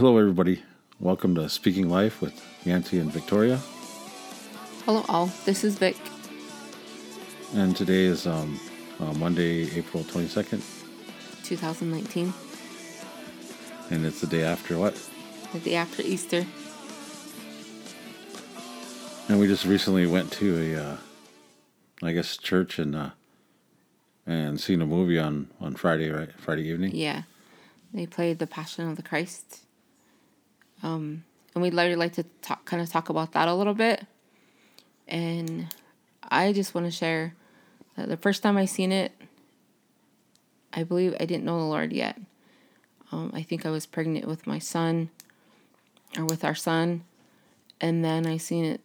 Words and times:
Hello, 0.00 0.16
everybody. 0.16 0.62
Welcome 0.98 1.34
to 1.34 1.46
Speaking 1.50 1.90
Life 1.90 2.22
with 2.22 2.32
Yancy 2.64 2.98
and 3.00 3.12
Victoria. 3.12 3.58
Hello, 4.86 5.04
all. 5.10 5.26
This 5.44 5.62
is 5.62 5.76
Vic. 5.76 5.94
And 7.52 7.76
today 7.76 8.04
is 8.04 8.26
um, 8.26 8.58
uh, 8.98 9.12
Monday, 9.12 9.70
April 9.76 10.02
22nd, 10.04 10.62
2019, 11.44 12.32
and 13.90 14.06
it's 14.06 14.22
the 14.22 14.26
day 14.26 14.42
after 14.42 14.78
what? 14.78 14.98
the 15.52 15.58
day 15.58 15.74
after 15.74 16.00
Easter. 16.00 16.46
And 19.28 19.38
we 19.38 19.48
just 19.48 19.66
recently 19.66 20.06
went 20.06 20.32
to 20.32 20.76
a, 20.76 20.82
uh, 20.82 20.96
I 22.02 22.12
guess, 22.12 22.38
church 22.38 22.78
and 22.78 22.96
uh, 22.96 23.10
and 24.26 24.58
seen 24.58 24.80
a 24.80 24.86
movie 24.86 25.18
on 25.18 25.50
on 25.60 25.74
Friday, 25.74 26.08
right? 26.08 26.32
Friday 26.38 26.68
evening. 26.68 26.92
Yeah, 26.94 27.24
they 27.92 28.06
played 28.06 28.38
the 28.38 28.46
Passion 28.46 28.88
of 28.88 28.96
the 28.96 29.02
Christ. 29.02 29.66
Um, 30.82 31.24
and 31.54 31.62
we'd 31.62 31.74
really 31.74 31.96
like 31.96 32.14
to 32.14 32.24
talk, 32.42 32.64
kind 32.64 32.82
of 32.82 32.88
talk 32.88 33.08
about 33.08 33.32
that 33.32 33.48
a 33.48 33.54
little 33.54 33.74
bit. 33.74 34.06
And 35.08 35.66
I 36.22 36.52
just 36.52 36.74
want 36.74 36.86
to 36.86 36.90
share 36.90 37.34
that 37.96 38.08
the 38.08 38.16
first 38.16 38.42
time 38.42 38.56
I 38.56 38.64
seen 38.64 38.92
it, 38.92 39.12
I 40.72 40.84
believe 40.84 41.14
I 41.18 41.24
didn't 41.24 41.44
know 41.44 41.58
the 41.58 41.64
Lord 41.64 41.92
yet. 41.92 42.18
Um, 43.12 43.32
I 43.34 43.42
think 43.42 43.66
I 43.66 43.70
was 43.70 43.86
pregnant 43.86 44.26
with 44.26 44.46
my 44.46 44.60
son, 44.60 45.10
or 46.16 46.24
with 46.24 46.44
our 46.44 46.54
son, 46.54 47.02
and 47.80 48.04
then 48.04 48.24
I 48.24 48.36
seen 48.36 48.64
it 48.64 48.80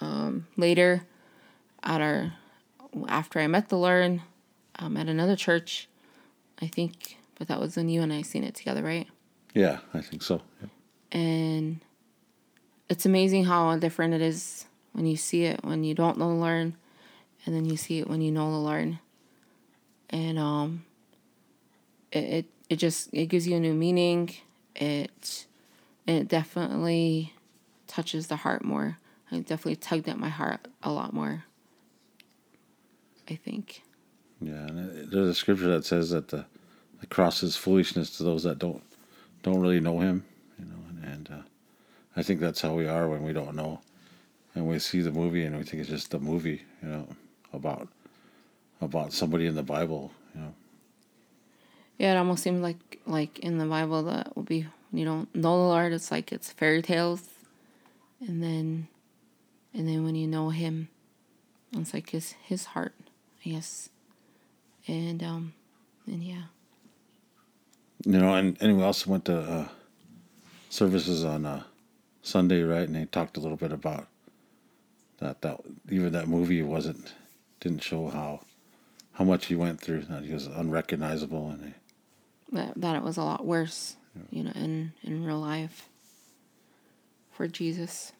um, 0.00 0.46
later 0.56 1.02
at 1.82 2.00
our 2.00 2.32
after 3.06 3.38
I 3.38 3.46
met 3.46 3.68
the 3.68 3.76
Lord 3.76 4.20
um, 4.78 4.96
at 4.96 5.08
another 5.08 5.36
church, 5.36 5.88
I 6.60 6.66
think, 6.66 7.18
but 7.38 7.48
that 7.48 7.60
was 7.60 7.76
when 7.76 7.88
you 7.88 8.02
and 8.02 8.12
I 8.12 8.22
seen 8.22 8.44
it 8.44 8.54
together, 8.54 8.82
right? 8.82 9.06
Yeah, 9.54 9.78
I 9.92 10.00
think 10.00 10.22
so. 10.22 10.40
Yeah. 10.60 10.68
And 11.18 11.80
it's 12.88 13.06
amazing 13.06 13.44
how 13.44 13.76
different 13.76 14.14
it 14.14 14.20
is 14.20 14.66
when 14.92 15.06
you 15.06 15.16
see 15.16 15.44
it 15.44 15.64
when 15.64 15.84
you 15.84 15.94
don't 15.94 16.18
know 16.18 16.28
the 16.28 16.34
Lord, 16.34 16.72
and 17.46 17.54
then 17.54 17.64
you 17.64 17.76
see 17.76 17.98
it 17.98 18.08
when 18.08 18.20
you 18.20 18.32
know 18.32 18.50
the 18.50 18.58
Lord. 18.58 18.98
And 20.10 20.38
um, 20.38 20.84
it 22.12 22.18
it, 22.18 22.46
it 22.68 22.76
just 22.76 23.10
it 23.12 23.26
gives 23.26 23.46
you 23.46 23.56
a 23.56 23.60
new 23.60 23.74
meaning. 23.74 24.34
It 24.74 25.46
it 26.06 26.28
definitely 26.28 27.34
touches 27.86 28.26
the 28.26 28.36
heart 28.36 28.64
more. 28.64 28.98
It 29.30 29.46
definitely 29.46 29.76
tugged 29.76 30.08
at 30.08 30.18
my 30.18 30.28
heart 30.28 30.66
a 30.82 30.90
lot 30.90 31.12
more. 31.12 31.44
I 33.28 33.36
think. 33.36 33.82
Yeah, 34.40 34.66
and 34.66 35.10
there's 35.10 35.28
a 35.28 35.34
scripture 35.34 35.68
that 35.68 35.84
says 35.84 36.10
that 36.10 36.28
the, 36.28 36.46
the 37.00 37.06
cross 37.06 37.42
is 37.42 37.56
foolishness 37.56 38.16
to 38.16 38.24
those 38.24 38.42
that 38.42 38.58
don't 38.58 38.82
don't 39.42 39.60
really 39.60 39.80
know 39.80 39.98
Him, 40.00 40.24
you 40.58 40.64
know, 40.66 40.76
and, 40.88 41.04
and 41.04 41.30
uh, 41.30 41.42
I 42.16 42.22
think 42.22 42.40
that's 42.40 42.60
how 42.60 42.74
we 42.74 42.86
are 42.86 43.08
when 43.08 43.22
we 43.22 43.32
don't 43.32 43.54
know, 43.54 43.80
and 44.54 44.66
we 44.68 44.78
see 44.78 45.00
the 45.00 45.12
movie 45.12 45.44
and 45.44 45.56
we 45.56 45.64
think 45.64 45.80
it's 45.80 45.90
just 45.90 46.14
a 46.14 46.18
movie, 46.18 46.62
you 46.82 46.88
know, 46.88 47.08
about 47.52 47.88
about 48.80 49.12
somebody 49.12 49.46
in 49.46 49.54
the 49.54 49.62
Bible, 49.62 50.12
you 50.34 50.40
know. 50.40 50.54
Yeah, 51.98 52.14
it 52.14 52.16
almost 52.16 52.42
seems 52.42 52.62
like 52.62 53.00
like 53.06 53.38
in 53.40 53.58
the 53.58 53.66
Bible 53.66 54.02
that 54.04 54.34
will 54.36 54.42
be 54.42 54.66
you 54.92 55.04
don't 55.04 55.34
know 55.34 55.42
the 55.42 55.48
Lord, 55.50 55.92
it's 55.92 56.10
like 56.10 56.32
it's 56.32 56.50
fairy 56.52 56.82
tales, 56.82 57.28
and 58.20 58.42
then, 58.42 58.88
and 59.72 59.88
then 59.88 60.04
when 60.04 60.14
you 60.14 60.26
know 60.26 60.50
Him, 60.50 60.88
it's 61.72 61.94
like 61.94 62.10
His 62.10 62.32
His 62.42 62.66
heart, 62.66 62.94
I 63.44 63.50
guess, 63.50 63.90
and 64.88 65.22
um, 65.22 65.52
and 66.06 66.24
yeah, 66.24 66.44
You 68.04 68.18
know, 68.18 68.34
and, 68.34 68.56
and 68.60 68.76
we 68.76 68.82
also 68.82 69.10
went 69.10 69.26
to 69.26 69.38
uh, 69.38 69.68
services 70.70 71.24
on 71.24 71.44
uh, 71.44 71.62
Sunday, 72.22 72.62
right? 72.62 72.86
And 72.86 72.94
they 72.94 73.04
talked 73.04 73.36
a 73.36 73.40
little 73.40 73.56
bit 73.56 73.72
about 73.72 74.08
that. 75.18 75.42
That 75.42 75.60
even 75.90 76.12
that 76.12 76.28
movie 76.28 76.62
wasn't 76.62 77.12
didn't 77.60 77.82
show 77.82 78.08
how 78.08 78.40
how 79.12 79.24
much 79.24 79.46
he 79.46 79.54
went 79.54 79.80
through. 79.80 80.02
That 80.02 80.24
he 80.24 80.32
was 80.32 80.46
unrecognizable, 80.46 81.50
and 81.50 81.62
they, 81.62 81.74
that 82.52 82.72
that 82.76 82.96
it 82.96 83.02
was 83.02 83.16
a 83.18 83.22
lot 83.22 83.44
worse, 83.44 83.96
you 84.30 84.44
know, 84.44 84.52
in 84.54 84.92
in 85.02 85.24
real 85.24 85.40
life. 85.40 85.88
For 87.32 87.48
Jesus. 87.48 88.12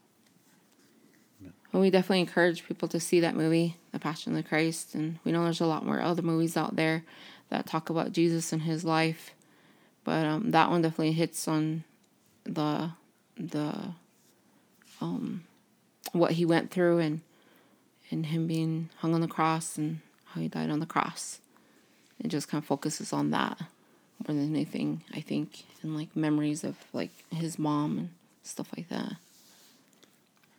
And 1.73 1.81
we 1.81 1.91
definitely 1.91 2.21
encourage 2.21 2.67
people 2.67 2.89
to 2.89 2.99
see 2.99 3.21
that 3.21 3.37
movie, 3.37 3.77
The 3.93 3.99
Passion 4.01 4.33
of 4.33 4.43
the 4.43 4.49
Christ, 4.49 4.95
and 4.95 5.19
we 5.25 5.31
know 5.31 5.45
there's 5.45 5.61
a 5.61 5.67
lot 5.67 5.85
more 5.85 6.01
other 6.01 6.23
movies 6.23 6.57
out 6.57 6.75
there 6.75 7.05
that 7.49 7.67
talk 7.67 7.91
about 7.91 8.13
Jesus 8.13 8.53
and 8.53 8.63
his 8.63 8.85
life, 8.85 9.33
but 10.05 10.25
um, 10.27 10.51
that 10.51 10.71
one 10.71 10.83
definitely 10.83 11.13
hits 11.13 11.47
on 11.49 11.85
the 12.45 12.91
the 13.37 13.95
um 15.01 15.45
what 16.13 16.33
he 16.33 16.45
went 16.45 16.71
through 16.71 16.99
and 16.99 17.21
and 18.11 18.27
him 18.27 18.47
being 18.47 18.89
hung 18.99 19.15
on 19.15 19.21
the 19.21 19.29
cross 19.29 19.79
and 19.79 20.01
how 20.27 20.41
he 20.41 20.49
died 20.49 20.71
on 20.71 20.81
the 20.81 20.87
cross. 20.87 21.39
It 22.19 22.29
just 22.29 22.49
kind 22.49 22.61
of 22.63 22.67
focuses 22.67 23.13
on 23.13 23.31
that 23.31 23.59
more 24.27 24.35
than 24.37 24.55
anything, 24.55 25.03
I 25.15 25.21
think, 25.21 25.63
and 25.83 25.97
like 25.97 26.15
memories 26.17 26.65
of 26.65 26.77
like 26.93 27.11
his 27.31 27.59
mom 27.59 27.99
and 27.99 28.11
stuff 28.43 28.69
like 28.77 28.89
that. 28.89 29.13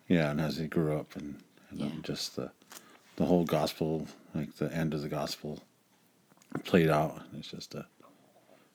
yeah, 0.07 0.31
and 0.31 0.41
as 0.41 0.57
he 0.57 0.68
grew 0.68 0.97
up, 0.97 1.16
and, 1.16 1.35
and 1.69 1.80
Yeah. 1.80 1.90
just 2.03 2.35
the 2.35 2.51
the 3.18 3.25
whole 3.25 3.44
gospel, 3.46 4.07
like 4.34 4.56
the 4.56 4.74
end 4.74 4.94
of 4.94 5.01
the 5.01 5.09
gospel, 5.09 5.62
played 6.63 6.90
out. 6.90 7.22
It's 7.38 7.50
just 7.51 7.75
uh, 7.75 7.84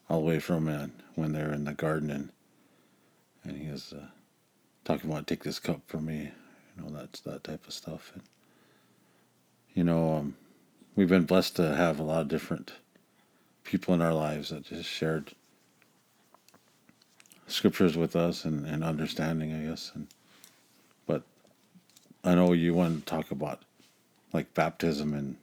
all 0.09 0.21
the 0.21 0.27
way 0.27 0.39
from 0.39 0.69
uh, 0.69 0.87
when 1.15 1.33
they're 1.33 1.53
in 1.53 1.65
the 1.65 1.75
garden 1.75 2.11
and 2.11 2.31
and 3.45 3.57
he 3.57 3.71
was 3.71 3.93
uh, 3.93 4.07
talking 4.85 5.09
about 5.09 5.27
take 5.27 5.45
this 5.45 5.61
cup 5.61 5.81
from 5.87 6.07
me, 6.07 6.31
you 6.77 6.83
know 6.83 6.91
that's 6.91 7.21
that 7.21 7.45
type 7.45 7.67
of 7.67 7.73
stuff. 7.73 8.11
And 8.15 8.23
you 9.75 9.85
know, 9.85 10.17
um, 10.17 10.37
we've 10.97 11.09
been 11.09 11.25
blessed 11.25 11.57
to 11.57 11.77
have 11.77 12.01
a 12.01 12.03
lot 12.03 12.23
of 12.23 12.29
different 12.29 12.73
people 13.63 13.95
in 13.95 14.03
our 14.03 14.15
lives 14.15 14.51
that 14.51 14.65
just 14.65 14.89
shared 14.89 15.33
scriptures 17.47 17.97
with 17.97 18.17
us 18.17 18.45
and, 18.45 18.67
and 18.67 18.83
understanding, 18.83 19.55
I 19.55 19.69
guess. 19.69 19.93
And 19.95 20.09
but 21.07 21.23
I 22.25 22.35
know 22.35 22.53
you 22.53 22.75
want 22.75 22.99
to 22.99 23.05
talk 23.05 23.31
about 23.31 23.63
like 24.33 24.53
baptism 24.55 25.15
and 25.15 25.37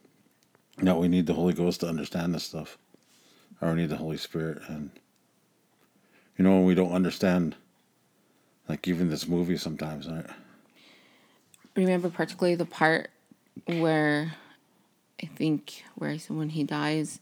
know, 0.84 0.97
we 0.97 1.07
need 1.07 1.28
the 1.28 1.34
Holy 1.34 1.53
Ghost 1.53 1.81
to 1.81 1.88
understand 1.88 2.34
this 2.34 2.44
stuff. 2.44 2.78
Or 3.62 3.75
need 3.75 3.90
the 3.90 3.97
Holy 3.97 4.18
Spirit 4.18 4.62
and 4.68 4.91
you 6.38 6.44
know, 6.44 6.62
we 6.62 6.75
don't 6.75 6.91
understand 6.91 7.56
like 8.68 8.88
even 8.88 9.09
this 9.09 9.28
movie 9.28 9.58
sometimes, 9.58 10.08
right? 10.08 10.25
remember 11.75 12.09
particularly 12.09 12.56
the 12.56 12.66
part 12.66 13.09
where 13.66 14.34
I 15.22 15.25
think 15.28 15.84
where 15.96 16.16
when 16.28 16.50
he 16.50 16.63
dies, 16.63 17.19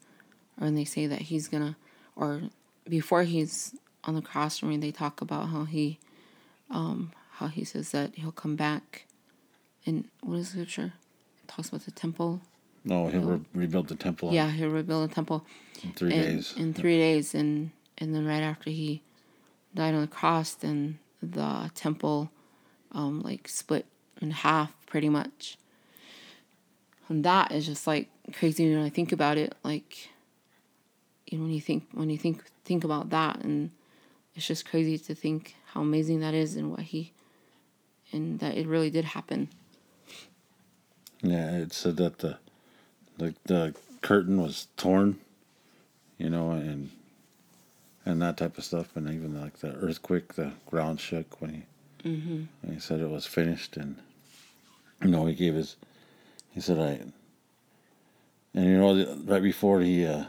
or 0.59 0.65
when 0.65 0.75
they 0.75 0.85
say 0.85 1.07
that 1.07 1.21
he's 1.21 1.47
gonna, 1.47 1.75
or 2.15 2.41
before 2.87 3.23
he's 3.23 3.75
on 4.03 4.15
the 4.15 4.21
cross, 4.21 4.61
when 4.61 4.79
they 4.79 4.91
talk 4.91 5.21
about 5.21 5.49
how 5.49 5.65
he, 5.65 5.99
um, 6.69 7.11
how 7.33 7.47
he 7.47 7.63
says 7.63 7.91
that 7.91 8.15
he'll 8.15 8.31
come 8.31 8.55
back, 8.55 9.05
and 9.85 10.05
what 10.21 10.39
is 10.39 10.47
the 10.47 10.51
scripture? 10.51 10.93
It 11.43 11.47
talks 11.47 11.69
about 11.69 11.85
the 11.85 11.91
temple. 11.91 12.41
No, 12.83 13.07
he'll 13.07 13.21
re- 13.21 13.45
rebuild 13.53 13.87
the 13.89 13.95
temple 13.95 14.33
Yeah, 14.33 14.49
he'll 14.49 14.69
rebuild 14.69 15.09
the 15.09 15.13
temple 15.13 15.45
in 15.83 15.93
three 15.93 16.13
in, 16.13 16.21
days. 16.21 16.53
in 16.57 16.73
three 16.73 16.97
days, 16.97 17.35
and 17.35 17.71
and 17.97 18.13
then 18.15 18.25
right 18.25 18.41
after 18.41 18.69
he 18.69 19.03
died 19.75 19.93
on 19.93 20.01
the 20.01 20.07
cross, 20.07 20.53
then 20.53 20.99
the 21.21 21.69
temple, 21.75 22.31
um, 22.91 23.21
like 23.21 23.47
split 23.47 23.85
in 24.21 24.31
half 24.31 24.73
pretty 24.87 25.09
much. 25.09 25.57
And 27.07 27.23
that 27.23 27.51
is 27.51 27.65
just 27.65 27.85
like 27.87 28.09
crazy 28.33 28.73
when 28.73 28.83
I 28.83 28.89
think 28.89 29.11
about 29.11 29.37
it. 29.37 29.53
Like, 29.63 30.09
you 31.27 31.37
know, 31.37 31.43
when 31.43 31.53
you 31.53 31.61
think 31.61 31.87
when 31.91 32.09
you 32.09 32.17
think 32.17 32.43
think 32.65 32.83
about 32.83 33.09
that, 33.11 33.43
and 33.43 33.71
it's 34.35 34.47
just 34.47 34.65
crazy 34.67 34.97
to 34.97 35.13
think 35.13 35.55
how 35.73 35.81
amazing 35.81 36.19
that 36.21 36.33
is, 36.33 36.55
and 36.55 36.71
what 36.71 36.81
he, 36.81 37.13
and 38.11 38.39
that 38.39 38.57
it 38.57 38.65
really 38.65 38.89
did 38.89 39.05
happen. 39.05 39.49
Yeah, 41.21 41.51
it 41.57 41.73
said 41.73 41.97
that 41.97 42.19
the 42.19 42.39
the 43.17 43.35
the 43.45 43.75
curtain 44.01 44.41
was 44.41 44.67
torn, 44.77 45.19
you 46.17 46.29
know, 46.29 46.51
and 46.51 46.89
and 48.05 48.21
that 48.21 48.37
type 48.37 48.57
of 48.57 48.63
stuff, 48.63 48.95
and 48.95 49.07
even 49.09 49.39
like 49.39 49.59
the 49.59 49.73
earthquake, 49.75 50.33
the 50.33 50.53
ground 50.65 50.99
shook 50.99 51.39
when 51.41 51.53
he 51.53 51.61
Mm-hmm. 52.03 52.43
when 52.61 52.73
he 52.73 52.79
said 52.79 52.99
it 52.99 53.09
was 53.09 53.27
finished, 53.27 53.77
and 53.77 53.97
you 55.03 55.09
know 55.09 55.27
he 55.27 55.35
gave 55.35 55.53
his 55.53 55.75
he 56.49 56.59
said 56.59 56.79
I 56.79 56.99
and 58.57 58.65
you 58.65 58.77
know 58.77 59.15
right 59.25 59.43
before 59.43 59.81
he 59.81 60.05
uh, 60.05 60.23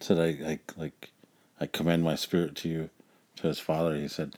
said 0.00 0.18
I, 0.18 0.50
I 0.50 0.58
like 0.76 1.10
I 1.58 1.66
commend 1.66 2.02
my 2.04 2.16
spirit 2.16 2.54
to 2.56 2.68
you 2.68 2.90
to 3.36 3.46
his 3.48 3.58
father, 3.58 3.96
he 3.96 4.08
said, 4.08 4.34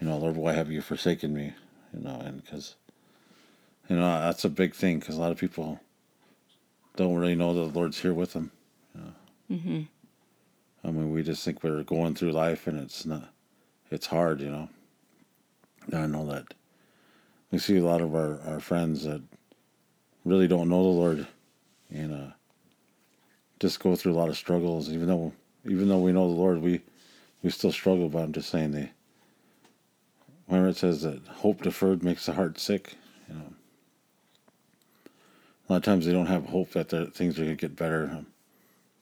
you 0.00 0.08
know 0.08 0.18
Lord, 0.18 0.36
why 0.36 0.52
have 0.54 0.70
you 0.72 0.82
forsaken 0.82 1.32
me, 1.32 1.52
you 1.94 2.02
know, 2.02 2.20
and 2.20 2.44
because 2.44 2.74
you 3.88 3.96
know 3.96 4.20
that's 4.20 4.44
a 4.44 4.48
big 4.50 4.74
thing 4.74 4.98
because 4.98 5.16
a 5.16 5.20
lot 5.20 5.30
of 5.32 5.38
people 5.38 5.78
don't 6.96 7.14
really 7.14 7.34
know 7.34 7.54
that 7.54 7.72
the 7.72 7.78
Lord's 7.78 8.00
here 8.00 8.14
with 8.14 8.32
them. 8.32 8.50
You 8.94 9.00
know? 9.00 9.56
Mm-hmm. 9.56 10.88
I 10.88 10.90
mean, 10.90 11.12
we 11.12 11.22
just 11.22 11.44
think 11.44 11.62
we're 11.62 11.82
going 11.82 12.14
through 12.14 12.32
life 12.32 12.66
and 12.66 12.78
it's 12.78 13.04
not, 13.04 13.30
it's 13.90 14.06
hard, 14.06 14.40
you 14.40 14.50
know. 14.50 14.68
I 15.92 16.06
know 16.06 16.26
that 16.26 16.54
we 17.50 17.58
see 17.58 17.78
a 17.78 17.84
lot 17.84 18.00
of 18.00 18.14
our, 18.14 18.40
our 18.46 18.60
friends 18.60 19.04
that 19.04 19.22
really 20.24 20.46
don't 20.46 20.68
know 20.68 20.82
the 20.82 20.88
Lord 20.88 21.26
and 21.90 22.12
uh, 22.12 22.32
just 23.58 23.80
go 23.80 23.96
through 23.96 24.12
a 24.12 24.18
lot 24.18 24.28
of 24.28 24.36
struggles. 24.36 24.88
Even 24.90 25.08
though 25.08 25.32
even 25.64 25.88
though 25.88 25.98
we 25.98 26.12
know 26.12 26.28
the 26.28 26.34
Lord, 26.34 26.62
we 26.62 26.80
we 27.42 27.50
still 27.50 27.72
struggle. 27.72 28.08
But 28.08 28.20
I'm 28.20 28.32
just 28.32 28.50
saying, 28.50 28.72
they 28.72 28.90
whenever 30.46 30.68
it 30.68 30.76
says 30.76 31.02
that 31.02 31.20
hope 31.26 31.62
deferred 31.62 32.02
makes 32.02 32.26
the 32.26 32.32
heart 32.32 32.58
sick, 32.58 32.94
you 33.28 33.34
know, 33.34 33.52
a 35.70 35.74
lot 35.74 35.76
of 35.76 35.82
times 35.84 36.04
they 36.04 36.12
don't 36.12 36.26
have 36.26 36.46
hope 36.46 36.72
that 36.72 36.90
things 37.14 37.38
are 37.38 37.44
going 37.44 37.56
to 37.56 37.68
get 37.68 37.76
better. 37.76 38.10
Um, 38.12 38.26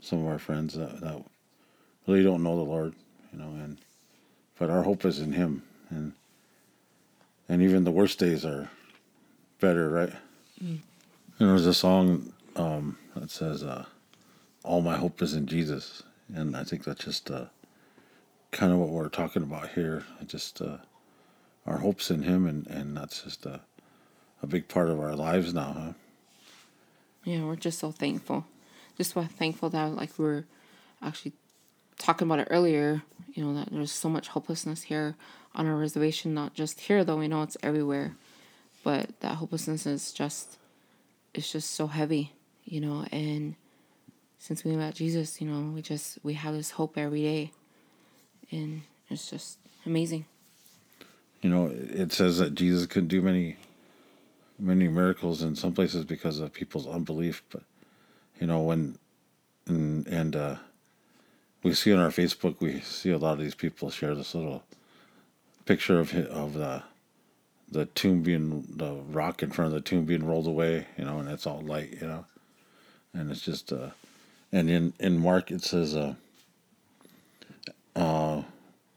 some 0.02 0.20
of 0.20 0.26
our 0.26 0.38
friends 0.38 0.74
that, 0.74 1.00
that 1.00 1.24
really 2.06 2.22
don't 2.22 2.42
know 2.42 2.56
the 2.56 2.62
Lord, 2.62 2.94
you 3.32 3.38
know, 3.38 3.46
and 3.46 3.78
but 4.58 4.68
our 4.68 4.82
hope 4.82 5.06
is 5.06 5.18
in 5.18 5.32
Him, 5.32 5.62
and 5.88 6.12
and 7.48 7.62
even 7.62 7.84
the 7.84 7.90
worst 7.90 8.18
days 8.18 8.44
are 8.44 8.68
better, 9.60 9.88
right? 9.88 10.12
Mm. 10.62 10.80
And 11.38 11.48
there's 11.48 11.64
a 11.64 11.72
song 11.72 12.34
um, 12.54 12.98
that 13.16 13.30
says, 13.30 13.62
uh, 13.62 13.86
"All 14.62 14.82
my 14.82 14.98
hope 14.98 15.22
is 15.22 15.32
in 15.32 15.46
Jesus," 15.46 16.02
and 16.34 16.54
I 16.54 16.64
think 16.64 16.84
that's 16.84 17.02
just 17.02 17.30
uh, 17.30 17.46
kind 18.50 18.72
of 18.72 18.78
what 18.78 18.90
we're 18.90 19.08
talking 19.08 19.42
about 19.42 19.70
here. 19.70 20.04
Just 20.26 20.60
uh, 20.60 20.76
our 21.66 21.78
hopes 21.78 22.10
in 22.10 22.24
Him, 22.24 22.46
and 22.46 22.66
and 22.66 22.94
that's 22.94 23.22
just 23.22 23.46
a 23.46 23.60
a 24.42 24.46
big 24.46 24.68
part 24.68 24.90
of 24.90 25.00
our 25.00 25.16
lives 25.16 25.54
now, 25.54 25.72
huh? 25.72 25.92
Yeah, 27.28 27.44
we're 27.44 27.56
just 27.56 27.78
so 27.78 27.90
thankful. 27.90 28.46
Just 28.96 29.12
so 29.12 29.22
thankful 29.22 29.68
that 29.68 29.94
like 29.94 30.18
we're 30.18 30.44
actually 31.02 31.34
talking 31.98 32.26
about 32.26 32.38
it 32.38 32.48
earlier. 32.50 33.02
You 33.34 33.44
know 33.44 33.52
that 33.52 33.70
there's 33.70 33.92
so 33.92 34.08
much 34.08 34.28
hopelessness 34.28 34.84
here 34.84 35.14
on 35.54 35.66
our 35.66 35.76
reservation. 35.76 36.32
Not 36.32 36.54
just 36.54 36.80
here 36.80 37.04
though. 37.04 37.18
We 37.18 37.28
know 37.28 37.42
it's 37.42 37.58
everywhere, 37.62 38.16
but 38.82 39.20
that 39.20 39.34
hopelessness 39.34 39.84
is 39.84 40.10
just 40.10 40.56
it's 41.34 41.52
just 41.52 41.70
so 41.72 41.88
heavy. 41.88 42.32
You 42.64 42.80
know, 42.80 43.04
and 43.12 43.56
since 44.38 44.64
we 44.64 44.74
met 44.74 44.94
Jesus, 44.94 45.38
you 45.38 45.50
know, 45.50 45.74
we 45.74 45.82
just 45.82 46.18
we 46.22 46.32
have 46.32 46.54
this 46.54 46.70
hope 46.70 46.96
every 46.96 47.20
day, 47.20 47.52
and 48.50 48.80
it's 49.10 49.28
just 49.28 49.58
amazing. 49.84 50.24
You 51.42 51.50
know, 51.50 51.70
it 51.70 52.10
says 52.10 52.38
that 52.38 52.54
Jesus 52.54 52.86
couldn't 52.86 53.08
do 53.08 53.20
many, 53.20 53.58
many 54.58 54.88
miracles 54.88 55.42
in 55.42 55.54
some 55.54 55.72
places 55.72 56.04
because 56.04 56.40
of 56.40 56.52
people's 56.52 56.86
unbelief. 56.86 57.42
But 57.50 57.62
you 58.40 58.46
know, 58.46 58.60
when 58.62 58.98
and 59.66 60.06
and 60.06 60.36
uh, 60.36 60.56
we 61.62 61.74
see 61.74 61.92
on 61.92 62.00
our 62.00 62.10
Facebook, 62.10 62.60
we 62.60 62.80
see 62.80 63.10
a 63.10 63.18
lot 63.18 63.34
of 63.34 63.40
these 63.40 63.54
people 63.54 63.90
share 63.90 64.14
this 64.14 64.34
little 64.34 64.62
picture 65.64 66.00
of 66.00 66.14
of 66.14 66.54
the 66.54 66.82
the 67.70 67.86
tomb 67.86 68.22
being 68.22 68.64
the 68.76 68.94
rock 69.10 69.42
in 69.42 69.50
front 69.50 69.68
of 69.68 69.74
the 69.74 69.88
tomb 69.88 70.04
being 70.04 70.26
rolled 70.26 70.46
away, 70.46 70.86
you 70.96 71.04
know, 71.04 71.18
and 71.18 71.28
it's 71.28 71.46
all 71.46 71.60
light, 71.60 71.98
you 72.00 72.06
know, 72.06 72.24
and 73.12 73.30
it's 73.30 73.42
just 73.42 73.72
uh, 73.72 73.90
and 74.52 74.70
in 74.70 74.92
in 74.98 75.18
Mark 75.18 75.50
it 75.50 75.62
says 75.62 75.94
uh, 75.94 76.14
uh, 77.94 78.42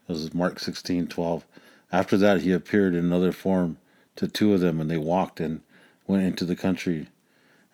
this 0.08 0.18
is 0.18 0.34
Mark 0.34 0.58
sixteen 0.58 1.06
twelve. 1.06 1.44
After 1.90 2.16
that, 2.16 2.40
he 2.40 2.52
appeared 2.52 2.94
in 2.94 3.04
another 3.04 3.32
form 3.32 3.76
to 4.16 4.28
two 4.28 4.52
of 4.54 4.60
them, 4.60 4.80
and 4.80 4.90
they 4.90 4.98
walked 4.98 5.40
and 5.40 5.60
went 6.06 6.24
into 6.24 6.44
the 6.44 6.56
country, 6.56 7.08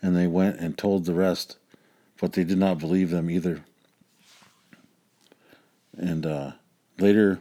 and 0.01 0.17
they 0.17 0.27
went 0.27 0.59
and 0.61 0.77
told 0.77 1.05
the 1.05 1.15
rest, 1.15 1.57
but 2.21 2.33
they 2.33 2.45
did 2.45 2.59
not 2.59 2.79
believe 2.79 3.11
them 3.11 3.31
either. 3.31 3.63
And 5.97 6.25
uh, 6.25 6.53
later, 6.99 7.41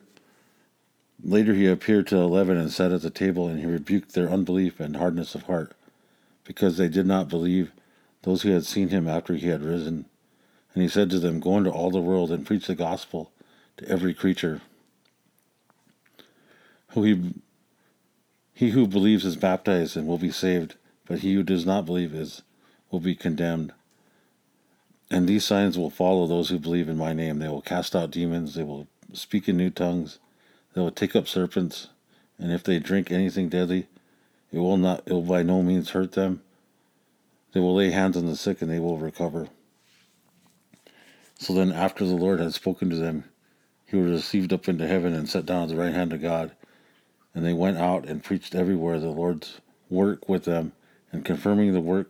later 1.23 1.53
he 1.53 1.67
appeared 1.67 2.07
to 2.07 2.17
eleven 2.17 2.57
and 2.57 2.71
sat 2.71 2.91
at 2.91 3.01
the 3.01 3.09
table, 3.09 3.47
and 3.47 3.59
he 3.59 3.65
rebuked 3.65 4.13
their 4.13 4.29
unbelief 4.29 4.79
and 4.79 4.97
hardness 4.97 5.35
of 5.35 5.43
heart, 5.43 5.73
because 6.43 6.77
they 6.77 6.87
did 6.87 7.05
not 7.05 7.29
believe 7.29 7.71
those 8.23 8.41
who 8.41 8.51
had 8.51 8.65
seen 8.65 8.89
him 8.89 9.07
after 9.07 9.35
he 9.35 9.47
had 9.47 9.61
risen. 9.61 10.05
And 10.73 10.83
he 10.83 10.89
said 10.89 11.09
to 11.11 11.19
them, 11.19 11.39
Go 11.39 11.57
into 11.57 11.71
all 11.71 11.91
the 11.91 12.01
world 12.01 12.31
and 12.31 12.45
preach 12.45 12.67
the 12.67 12.75
gospel 12.75 13.31
to 13.77 13.87
every 13.87 14.13
creature. 14.13 14.61
Who 16.89 17.03
he, 17.03 17.33
he 18.57 18.71
who 18.71 18.87
believes 18.87 19.23
is 19.23 19.35
baptized 19.35 19.95
and 19.95 20.07
will 20.07 20.17
be 20.17 20.31
saved, 20.31 20.73
but 21.05 21.19
he 21.19 21.35
who 21.35 21.43
does 21.43 21.63
not 21.63 21.85
believe 21.85 22.15
is 22.15 22.41
will 22.89 22.99
be 22.99 23.13
condemned. 23.13 23.71
And 25.11 25.29
these 25.29 25.45
signs 25.45 25.77
will 25.77 25.91
follow 25.91 26.25
those 26.25 26.49
who 26.49 26.57
believe 26.57 26.89
in 26.89 26.97
my 26.97 27.13
name. 27.13 27.37
They 27.37 27.49
will 27.49 27.61
cast 27.61 27.95
out 27.95 28.09
demons, 28.09 28.55
they 28.55 28.63
will 28.63 28.87
speak 29.13 29.47
in 29.47 29.57
new 29.57 29.69
tongues, 29.69 30.17
they 30.73 30.81
will 30.81 30.89
take 30.89 31.15
up 31.15 31.27
serpents, 31.27 31.89
and 32.39 32.51
if 32.51 32.63
they 32.63 32.79
drink 32.79 33.11
anything 33.11 33.47
deadly, 33.47 33.85
it 34.51 34.57
will 34.57 34.77
not 34.77 35.03
it 35.05 35.13
will 35.13 35.21
by 35.21 35.43
no 35.43 35.61
means 35.61 35.91
hurt 35.91 36.13
them. 36.13 36.41
They 37.53 37.59
will 37.59 37.75
lay 37.75 37.91
hands 37.91 38.17
on 38.17 38.25
the 38.25 38.35
sick 38.35 38.63
and 38.63 38.71
they 38.71 38.79
will 38.79 38.97
recover. 38.97 39.49
So 41.37 41.53
then, 41.53 41.71
after 41.71 42.05
the 42.05 42.15
Lord 42.15 42.39
had 42.39 42.55
spoken 42.55 42.89
to 42.89 42.95
them, 42.95 43.25
he 43.85 43.97
was 43.97 44.09
received 44.09 44.51
up 44.51 44.67
into 44.67 44.87
heaven 44.87 45.13
and 45.13 45.29
sat 45.29 45.45
down 45.45 45.61
at 45.61 45.69
the 45.69 45.75
right 45.75 45.93
hand 45.93 46.11
of 46.11 46.23
God. 46.23 46.53
And 47.37 47.45
they 47.45 47.53
went 47.53 47.77
out 47.77 48.07
and 48.07 48.23
preached 48.23 48.55
everywhere 48.55 48.99
the 48.99 49.09
Lord's 49.09 49.61
work 49.91 50.27
with 50.27 50.45
them, 50.45 50.71
and 51.11 51.23
confirming 51.23 51.71
the 51.71 51.79
work 51.79 52.09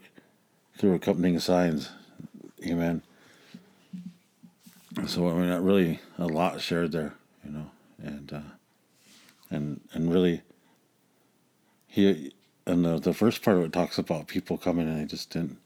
through 0.78 0.94
accompanying 0.94 1.38
signs. 1.42 1.90
Amen. 2.66 3.02
So 5.06 5.28
I 5.28 5.34
mean, 5.34 5.50
that 5.50 5.60
really 5.60 6.00
a 6.18 6.28
lot 6.28 6.62
shared 6.62 6.94
there, 6.94 7.14
you 7.44 7.52
know, 7.52 7.70
and 8.02 8.32
uh, 8.32 8.40
and 9.50 9.82
and 9.92 10.10
really, 10.10 10.44
he 11.88 12.32
and 12.66 12.86
the 12.86 12.98
the 12.98 13.14
first 13.14 13.42
part 13.42 13.58
of 13.58 13.66
it 13.66 13.74
talks 13.74 13.98
about 13.98 14.28
people 14.28 14.58
coming 14.58 14.88
and 14.88 14.98
they 14.98 15.06
just 15.06 15.30
didn't 15.30 15.58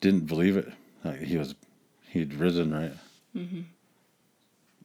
didn't 0.00 0.26
believe 0.26 0.56
it. 0.56 0.72
Like 1.04 1.20
he 1.20 1.36
was 1.36 1.54
he'd 2.08 2.32
risen, 2.32 2.72
right? 2.72 2.94
Mm-hmm. 3.36 3.60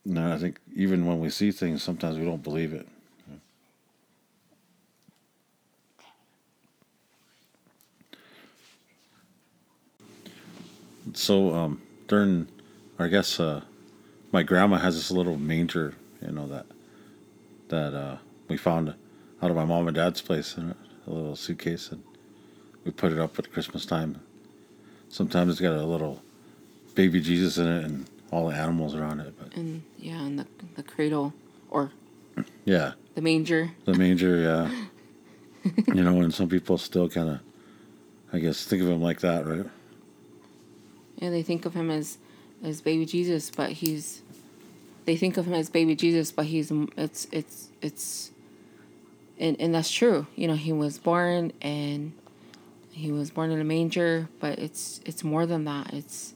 No, 0.03 0.33
I 0.33 0.37
think 0.37 0.59
even 0.75 1.05
when 1.05 1.21
we 1.21 1.29
see 1.29 1.51
things, 1.51 1.81
sometimes 1.81 2.17
we 2.17 2.25
don't 2.25 2.43
believe 2.43 2.73
it. 2.73 2.85
So 11.13 11.53
um, 11.53 11.81
during, 12.07 12.47
I 12.99 13.07
guess, 13.07 13.39
uh, 13.39 13.61
my 14.31 14.43
grandma 14.43 14.77
has 14.77 14.95
this 14.95 15.11
little 15.11 15.37
manger, 15.37 15.95
you 16.21 16.31
know 16.31 16.47
that 16.47 16.65
that 17.69 17.93
uh, 17.93 18.17
we 18.47 18.57
found 18.57 18.89
out 19.41 19.49
of 19.49 19.55
my 19.55 19.65
mom 19.65 19.87
and 19.87 19.95
dad's 19.95 20.21
place 20.21 20.57
in 20.57 20.75
a 21.07 21.09
little 21.09 21.35
suitcase, 21.35 21.91
and 21.91 22.03
we 22.83 22.91
put 22.91 23.11
it 23.11 23.19
up 23.19 23.39
at 23.39 23.51
Christmas 23.51 23.85
time. 23.85 24.21
Sometimes 25.09 25.51
it's 25.51 25.61
got 25.61 25.73
a 25.73 25.85
little 25.85 26.21
baby 26.95 27.21
Jesus 27.21 27.57
in 27.57 27.67
it 27.67 27.83
and 27.83 28.05
all 28.31 28.47
the 28.47 28.55
animals 28.55 28.95
around 28.95 29.19
it. 29.19 29.33
But 29.37 29.55
and 29.55 29.83
yeah, 29.97 30.21
and 30.21 30.39
the 30.39 30.47
the 30.75 30.83
cradle 30.83 31.33
or 31.69 31.91
yeah, 32.65 32.93
the 33.15 33.21
manger. 33.21 33.71
The 33.85 33.93
manger, 33.93 34.37
yeah. 34.37 34.85
you 35.87 36.03
know, 36.03 36.21
and 36.21 36.33
some 36.33 36.49
people 36.49 36.77
still 36.77 37.09
kind 37.09 37.29
of, 37.29 37.39
I 38.33 38.39
guess, 38.39 38.65
think 38.65 38.81
of 38.81 38.89
him 38.89 39.01
like 39.01 39.19
that, 39.19 39.45
right? 39.45 39.65
Yeah, 41.21 41.29
they 41.29 41.43
think 41.43 41.65
of 41.65 41.73
him 41.73 41.89
as 41.89 42.17
as 42.63 42.81
baby 42.81 43.05
Jesus, 43.05 43.49
but 43.49 43.71
he's. 43.71 44.21
They 45.05 45.15
think 45.15 45.37
of 45.37 45.47
him 45.47 45.53
as 45.53 45.69
baby 45.69 45.95
Jesus, 45.95 46.31
but 46.31 46.47
he's 46.47 46.71
it's 46.97 47.27
it's 47.31 47.69
it's. 47.81 48.31
And 49.39 49.55
and 49.61 49.73
that's 49.73 49.91
true. 49.91 50.27
You 50.35 50.47
know, 50.47 50.55
he 50.55 50.73
was 50.73 50.97
born 50.97 51.53
and 51.61 52.11
he 52.91 53.11
was 53.11 53.31
born 53.31 53.51
in 53.51 53.61
a 53.61 53.63
manger, 53.63 54.27
but 54.39 54.59
it's 54.59 54.99
it's 55.05 55.23
more 55.23 55.45
than 55.45 55.65
that. 55.65 55.93
It's 55.93 56.33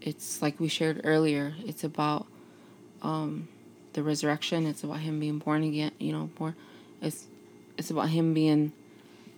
it's 0.00 0.40
like 0.40 0.58
we 0.58 0.68
shared 0.68 1.00
earlier. 1.04 1.54
It's 1.64 1.84
about 1.84 2.26
um, 3.02 3.48
the 3.92 4.02
resurrection. 4.02 4.66
It's 4.66 4.84
about 4.84 5.00
him 5.00 5.20
being 5.20 5.38
born 5.38 5.62
again. 5.62 5.92
You 5.98 6.12
know, 6.12 6.30
born. 6.38 6.54
It's 7.00 7.26
it's 7.76 7.90
about 7.90 8.08
him 8.08 8.34
being 8.34 8.72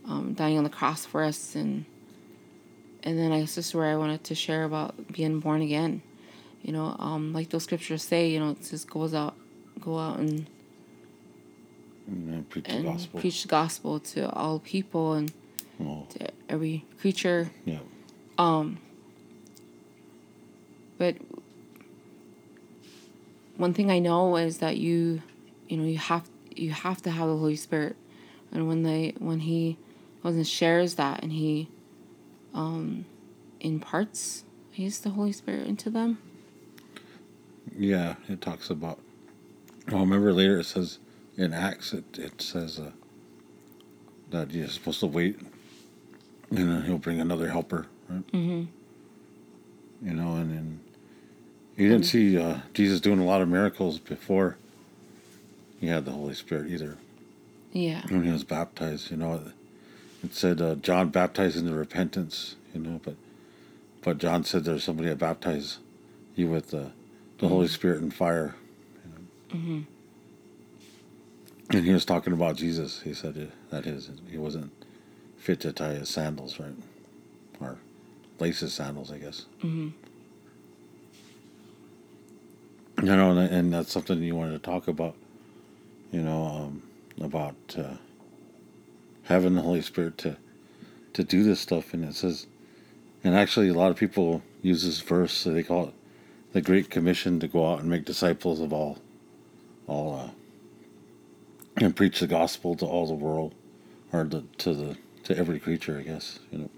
um, 0.06 0.34
dying 0.34 0.58
on 0.58 0.64
the 0.64 0.70
cross 0.70 1.04
for 1.04 1.22
us, 1.22 1.54
and 1.54 1.84
and 3.04 3.18
then 3.18 3.32
I 3.32 3.42
is 3.42 3.74
where 3.74 3.86
I 3.86 3.96
wanted 3.96 4.24
to 4.24 4.34
share 4.34 4.64
about 4.64 5.12
being 5.12 5.38
born 5.38 5.60
again. 5.62 6.02
You 6.62 6.72
know, 6.72 6.96
um, 6.98 7.34
like 7.34 7.50
those 7.50 7.64
scriptures 7.64 8.02
say. 8.02 8.30
You 8.30 8.40
know, 8.40 8.50
it 8.50 8.62
just 8.62 8.88
goes 8.88 9.14
out, 9.14 9.34
go 9.80 9.98
out 9.98 10.18
and 10.18 10.46
and 12.06 12.48
preach 12.48 12.64
and 12.68 12.84
the 12.84 12.90
gospel. 12.90 13.20
preach 13.20 13.42
the 13.42 13.48
gospel 13.48 14.00
to 14.00 14.30
all 14.30 14.58
people 14.58 15.12
and 15.12 15.32
oh. 15.80 16.06
to 16.10 16.28
every 16.48 16.84
creature. 16.98 17.50
Yeah. 17.66 17.78
Um, 18.38 18.78
but 20.96 21.16
one 23.56 23.74
thing 23.74 23.90
I 23.90 23.98
know 23.98 24.36
is 24.36 24.58
that 24.58 24.78
you, 24.78 25.22
you 25.68 25.76
know, 25.76 25.84
you 25.84 25.98
have 25.98 26.28
you 26.56 26.70
have 26.70 27.02
to 27.02 27.10
have 27.10 27.28
the 27.28 27.36
Holy 27.36 27.56
Spirit, 27.56 27.96
and 28.50 28.66
when 28.66 28.82
they 28.82 29.14
when 29.18 29.40
He 29.40 29.76
goes 30.22 30.36
and 30.36 30.46
shares 30.46 30.94
that 30.94 31.22
and 31.22 31.32
He, 31.32 31.68
um, 32.54 33.04
imparts 33.60 34.44
He's 34.74 34.98
the 34.98 35.10
Holy 35.10 35.30
Spirit 35.30 35.68
into 35.68 35.88
them. 35.88 36.18
Yeah, 37.78 38.16
it 38.28 38.40
talks 38.40 38.70
about. 38.70 38.98
Well, 39.88 40.00
remember 40.00 40.32
later 40.32 40.58
it 40.58 40.64
says 40.64 40.98
in 41.36 41.52
Acts 41.52 41.92
it 41.92 42.18
it 42.18 42.42
says 42.42 42.80
uh, 42.80 42.90
that 44.30 44.50
you're 44.50 44.66
supposed 44.66 44.98
to 44.98 45.06
wait, 45.06 45.38
and 46.50 46.58
then 46.58 46.82
he'll 46.82 46.98
bring 46.98 47.20
another 47.20 47.48
helper. 47.50 47.86
Right? 48.08 48.26
Mm-hmm. 48.32 50.08
You 50.08 50.12
know, 50.12 50.34
and 50.34 50.50
then 50.50 50.80
you 51.76 51.88
didn't 51.88 52.06
see 52.06 52.36
uh, 52.36 52.58
Jesus 52.72 52.98
doing 53.00 53.20
a 53.20 53.24
lot 53.24 53.42
of 53.42 53.48
miracles 53.48 54.00
before 54.00 54.58
he 55.78 55.86
had 55.86 56.04
the 56.04 56.10
Holy 56.10 56.34
Spirit 56.34 56.68
either. 56.68 56.98
Yeah. 57.70 58.02
When 58.08 58.24
he 58.24 58.32
was 58.32 58.42
baptized, 58.42 59.12
you 59.12 59.18
know, 59.18 59.40
it 60.24 60.34
said 60.34 60.60
uh, 60.60 60.74
John 60.76 61.10
baptized 61.10 61.56
into 61.56 61.72
repentance. 61.74 62.56
You 62.74 62.80
know, 62.80 63.00
but 63.04 63.16
but 64.02 64.18
John 64.18 64.44
said 64.44 64.64
there's 64.64 64.84
somebody 64.84 65.08
that 65.08 65.18
baptized 65.18 65.78
you 66.34 66.48
with 66.48 66.70
the 66.70 66.92
the 67.38 67.48
Holy 67.48 67.68
Spirit 67.68 68.00
and 68.00 68.12
fire. 68.12 68.54
Mm-hmm. 69.50 69.80
And 71.70 71.84
he 71.84 71.92
was 71.92 72.04
talking 72.04 72.32
about 72.32 72.56
Jesus. 72.56 73.02
He 73.02 73.14
said 73.14 73.50
that 73.70 73.84
his 73.84 74.10
he 74.30 74.38
wasn't 74.38 74.72
fit 75.36 75.60
to 75.60 75.72
tie 75.72 75.94
his 75.94 76.08
sandals, 76.08 76.58
right, 76.58 76.74
or 77.60 77.78
lace 78.38 78.60
his 78.60 78.72
sandals, 78.72 79.12
I 79.12 79.18
guess. 79.18 79.46
Mm-hmm. 79.62 79.88
You 83.06 83.16
know, 83.16 83.30
and, 83.30 83.52
and 83.52 83.72
that's 83.72 83.92
something 83.92 84.22
you 84.22 84.34
wanted 84.34 84.52
to 84.52 84.58
talk 84.58 84.88
about. 84.88 85.14
You 86.12 86.22
know, 86.22 86.46
um, 86.46 86.82
about 87.20 87.56
uh, 87.76 87.94
having 89.24 89.54
the 89.54 89.62
Holy 89.62 89.82
Spirit 89.82 90.18
to 90.18 90.36
to 91.14 91.22
do 91.22 91.44
this 91.44 91.60
stuff, 91.60 91.94
and 91.94 92.04
it 92.04 92.14
says, 92.14 92.46
and 93.22 93.34
actually, 93.34 93.68
a 93.68 93.74
lot 93.74 93.90
of 93.90 93.96
people 93.96 94.42
use 94.62 94.84
this 94.84 95.00
verse. 95.00 95.32
So 95.32 95.52
they 95.52 95.62
call 95.62 95.88
it 95.88 95.94
the 96.52 96.60
Great 96.60 96.90
Commission 96.90 97.40
to 97.40 97.48
go 97.48 97.70
out 97.70 97.80
and 97.80 97.88
make 97.88 98.04
disciples 98.04 98.60
of 98.60 98.72
all, 98.72 98.98
all, 99.86 100.18
uh, 100.18 100.30
and 101.76 101.96
preach 101.96 102.20
the 102.20 102.26
gospel 102.26 102.74
to 102.76 102.84
all 102.84 103.06
the 103.06 103.14
world, 103.14 103.54
or 104.12 104.24
the, 104.24 104.44
to 104.58 104.74
the 104.74 104.96
to 105.24 105.36
every 105.36 105.58
creature, 105.58 105.98
I 105.98 106.02
guess. 106.02 106.38
You 106.52 106.58
know. 106.58 106.70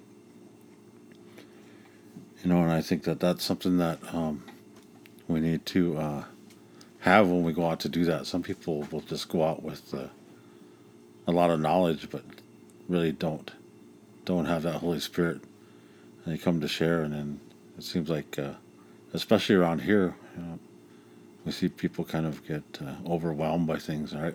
You 2.44 2.50
know, 2.52 2.62
and 2.62 2.70
I 2.70 2.80
think 2.80 3.02
that 3.04 3.18
that's 3.18 3.42
something 3.42 3.78
that 3.78 3.98
um, 4.14 4.44
we 5.26 5.40
need 5.40 5.66
to 5.66 5.98
uh, 5.98 6.24
have 7.00 7.28
when 7.28 7.42
we 7.42 7.52
go 7.52 7.66
out 7.66 7.80
to 7.80 7.88
do 7.88 8.04
that. 8.04 8.26
Some 8.26 8.42
people 8.42 8.86
will 8.92 9.00
just 9.00 9.28
go 9.28 9.42
out 9.42 9.64
with 9.64 9.92
uh, 9.92 10.06
a 11.26 11.32
lot 11.32 11.50
of 11.50 11.60
knowledge, 11.60 12.08
but 12.10 12.22
really 12.88 13.12
don't 13.12 13.50
don't 14.24 14.46
have 14.46 14.62
that 14.64 14.74
Holy 14.74 15.00
Spirit, 15.00 15.40
and 16.24 16.34
they 16.34 16.38
come 16.38 16.60
to 16.60 16.68
share, 16.68 17.02
and 17.02 17.14
then 17.14 17.40
it 17.78 17.84
seems 17.84 18.08
like, 18.08 18.38
uh, 18.38 18.54
especially 19.12 19.54
around 19.54 19.82
here, 19.82 20.16
you 20.36 20.42
know, 20.42 20.58
we 21.44 21.52
see 21.52 21.68
people 21.68 22.04
kind 22.04 22.26
of 22.26 22.44
get 22.46 22.64
uh, 22.84 23.08
overwhelmed 23.08 23.68
by 23.68 23.78
things, 23.78 24.14
right? 24.14 24.34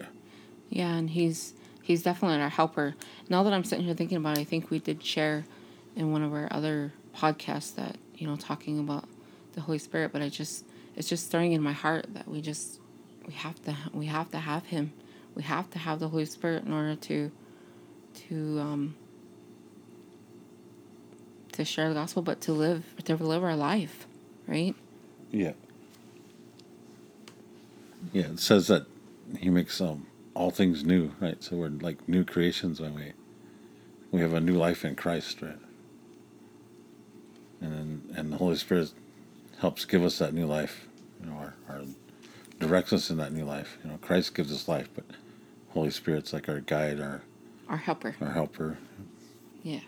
Yeah, 0.69 0.95
and 0.95 1.09
he's 1.09 1.53
he's 1.83 2.01
definitely 2.01 2.41
our 2.41 2.49
helper. 2.49 2.95
Now 3.29 3.43
that 3.43 3.53
I'm 3.53 3.65
sitting 3.65 3.85
here 3.85 3.93
thinking 3.93 4.17
about 4.17 4.37
it, 4.37 4.41
I 4.41 4.43
think 4.45 4.69
we 4.69 4.79
did 4.79 5.03
share 5.03 5.45
in 5.95 6.11
one 6.11 6.23
of 6.23 6.33
our 6.33 6.47
other 6.51 6.93
podcasts 7.15 7.75
that 7.75 7.97
you 8.15 8.27
know 8.27 8.37
talking 8.37 8.79
about 8.79 9.05
the 9.53 9.61
Holy 9.61 9.77
Spirit, 9.77 10.13
but 10.13 10.21
I 10.21 10.29
just 10.29 10.65
it's 10.95 11.09
just 11.09 11.25
stirring 11.25 11.51
in 11.51 11.61
my 11.61 11.73
heart 11.73 12.05
that 12.13 12.27
we 12.27 12.41
just 12.41 12.79
we 13.27 13.33
have 13.33 13.61
to 13.65 13.75
we 13.93 14.05
have 14.05 14.31
to 14.31 14.37
have 14.37 14.65
him. 14.67 14.93
We 15.35 15.43
have 15.43 15.69
to 15.71 15.79
have 15.79 15.99
the 15.99 16.09
Holy 16.09 16.25
Spirit 16.25 16.63
in 16.65 16.73
order 16.73 16.95
to 16.95 17.31
to 18.27 18.59
um 18.59 18.95
to 21.53 21.65
share 21.65 21.89
the 21.89 21.95
gospel, 21.95 22.21
but 22.21 22.41
to 22.41 22.53
live 22.53 22.83
to 23.05 23.15
live 23.15 23.43
our 23.43 23.55
life, 23.55 24.07
right? 24.47 24.75
Yeah. 25.31 25.53
Yeah, 28.13 28.23
it 28.23 28.39
says 28.39 28.67
that 28.67 28.87
he 29.37 29.49
makes 29.49 29.79
um, 29.79 30.07
all 30.33 30.51
things 30.51 30.83
new, 30.83 31.11
right? 31.19 31.41
So 31.43 31.55
we're 31.55 31.69
like 31.69 32.07
new 32.09 32.23
creations 32.25 32.81
when 32.81 32.95
we 32.95 33.13
we 34.11 34.21
have 34.21 34.33
a 34.33 34.41
new 34.41 34.55
life 34.55 34.83
in 34.83 34.95
Christ, 34.95 35.41
right? 35.41 35.59
And 37.61 38.11
and 38.15 38.33
the 38.33 38.37
Holy 38.37 38.55
Spirit 38.55 38.91
helps 39.59 39.85
give 39.85 40.03
us 40.03 40.17
that 40.19 40.33
new 40.33 40.45
life, 40.45 40.87
you 41.21 41.29
know, 41.29 41.35
our, 41.37 41.53
our 41.69 41.81
directs 42.61 42.93
us 42.93 43.09
in 43.09 43.17
that 43.17 43.33
new 43.33 43.43
life. 43.45 43.77
You 43.83 43.89
know, 43.91 43.97
Christ 43.97 44.33
gives 44.35 44.51
us 44.53 44.67
life, 44.67 44.87
but 44.95 45.03
Holy 45.69 45.89
Spirit's 45.91 46.33
like 46.33 46.47
our 46.49 46.59
guide, 46.61 46.99
our 46.99 47.21
Our 47.69 47.77
helper. 47.77 48.15
our 48.21 48.31
helper. 48.31 48.77
Yeah. 49.63 49.79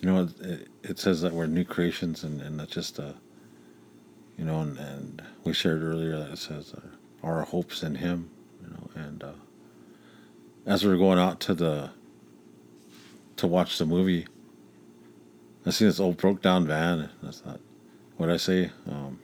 You 0.00 0.12
know, 0.12 0.28
it, 0.40 0.68
it 0.82 0.98
says 0.98 1.20
that 1.22 1.32
we're 1.32 1.46
new 1.46 1.64
creations, 1.64 2.22
and, 2.22 2.40
and 2.40 2.60
that's 2.60 2.72
just 2.72 2.98
a, 2.98 3.14
you 4.38 4.44
know, 4.44 4.60
and, 4.60 4.78
and 4.78 5.22
we 5.44 5.52
shared 5.52 5.82
earlier 5.82 6.18
that 6.18 6.30
it 6.32 6.38
says 6.38 6.74
uh, 6.74 7.26
our 7.26 7.42
hopes 7.42 7.82
in 7.82 7.94
Him, 7.96 8.30
you 8.62 8.68
know, 8.70 8.90
and 8.94 9.24
uh, 9.24 9.32
as 10.66 10.84
we 10.84 10.90
were 10.90 10.98
going 10.98 11.18
out 11.18 11.40
to 11.40 11.54
the, 11.54 11.90
to 13.38 13.46
watch 13.46 13.78
the 13.78 13.86
movie, 13.86 14.26
I 15.66 15.70
see 15.70 15.84
this 15.84 15.98
old 16.00 16.16
broke 16.16 16.40
down 16.42 16.66
van. 16.66 17.10
That's 17.22 17.44
not 17.44 17.60
what 18.16 18.30
I 18.30 18.36
say. 18.36 18.70
Um, 18.90 19.18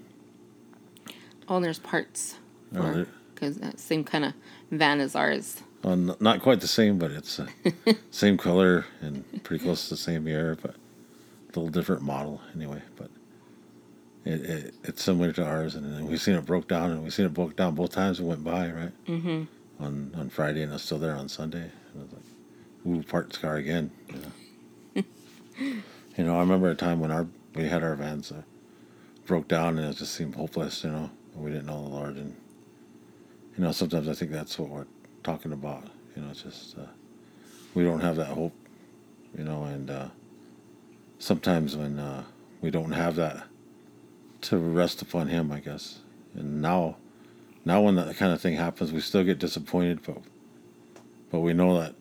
Oh, 1.49 1.56
and 1.56 1.64
there's 1.64 1.78
parts 1.80 2.37
Oh, 2.75 3.04
because 3.34 3.56
that 3.58 3.78
same 3.80 4.04
kind 4.04 4.25
of 4.25 4.32
van 4.70 5.00
as 5.00 5.14
ours. 5.14 5.61
well, 5.82 5.92
n- 5.94 6.14
not 6.20 6.40
quite 6.40 6.61
the 6.61 6.68
same, 6.68 6.99
but 6.99 7.11
it's 7.11 7.38
uh, 7.40 7.46
same 8.11 8.38
color 8.38 8.87
and 9.02 9.25
pretty 9.44 9.62
close 9.64 9.84
to 9.84 9.90
the 9.90 9.96
same 9.99 10.26
year, 10.28 10.56
but 10.62 10.70
a 10.75 11.49
little 11.49 11.68
different 11.68 12.02
model 12.02 12.40
anyway. 12.54 12.80
But 12.96 13.11
it, 14.25 14.40
it 14.42 14.75
it's 14.84 15.02
similar 15.02 15.32
to 15.32 15.44
ours, 15.44 15.75
and 15.75 16.08
we've 16.08 16.20
seen 16.22 16.37
it 16.37 16.46
broke 16.46 16.68
down, 16.68 16.92
and 16.92 17.02
we've 17.02 17.12
seen 17.12 17.26
it 17.26 17.34
broke 17.34 17.56
down 17.56 17.75
both 17.75 17.90
times 17.90 18.20
it 18.20 18.25
went 18.25 18.44
by, 18.44 18.70
right? 18.70 19.04
Mm-hmm. 19.06 19.42
On 19.84 20.12
on 20.16 20.30
Friday, 20.30 20.62
and 20.62 20.72
it's 20.72 20.84
still 20.84 20.99
there 20.99 21.16
on 21.16 21.28
Sunday. 21.28 21.70
And 21.92 22.00
I 22.00 22.02
was 22.04 22.12
like, 22.12 22.22
"Ooh, 22.87 23.02
parts 23.02 23.37
car 23.37 23.56
again." 23.56 23.90
Know, 24.94 25.02
you 26.16 26.25
know 26.25 26.37
I 26.37 26.40
remember 26.40 26.71
a 26.71 26.75
time 26.75 27.00
when 27.00 27.11
our 27.11 27.26
we 27.54 27.69
had 27.69 27.83
our 27.83 27.95
vans 27.95 28.33
uh, 28.33 28.42
broke 29.26 29.49
down, 29.49 29.78
and 29.78 29.88
it 29.88 29.97
just 29.97 30.14
seemed 30.14 30.35
hopeless. 30.35 30.85
You 30.85 30.90
know, 30.90 31.11
we 31.35 31.50
didn't 31.50 31.66
know 31.66 31.83
the 31.83 31.88
Lord, 31.88 32.16
and 32.16 32.37
you 33.57 33.64
know 33.64 33.73
sometimes 33.73 34.09
I 34.09 34.14
think 34.14 34.31
that's 34.31 34.59
what 34.59 34.69
we're 34.69 34.87
talking 35.23 35.52
about. 35.52 35.85
You 36.16 36.23
know, 36.23 36.31
it's 36.31 36.42
just 36.42 36.78
uh, 36.78 36.87
we 37.75 37.85
don't 37.85 38.00
have 38.00 38.16
that 38.16 38.26
hope. 38.26 38.54
You 39.37 39.45
know, 39.45 39.64
and 39.64 39.90
uh, 39.90 40.09
sometimes 41.19 41.76
when 41.76 41.99
uh, 41.99 42.25
we 42.61 42.71
don't 42.71 42.92
have 42.92 43.16
that 43.16 43.45
to 44.42 44.59
rest 44.59 45.00
upon 45.00 45.28
Him, 45.28 45.50
I 45.50 45.61
guess. 45.61 46.00
And 46.35 46.61
now, 46.61 46.97
now 47.64 47.81
when 47.81 47.95
that 47.97 48.16
kind 48.16 48.33
of 48.33 48.40
thing 48.40 48.57
happens, 48.57 48.92
we 48.92 49.00
still 49.00 49.25
get 49.25 49.38
disappointed, 49.38 50.00
but 50.04 50.19
but 51.31 51.40
we 51.40 51.54
know 51.54 51.78
that 51.81 51.95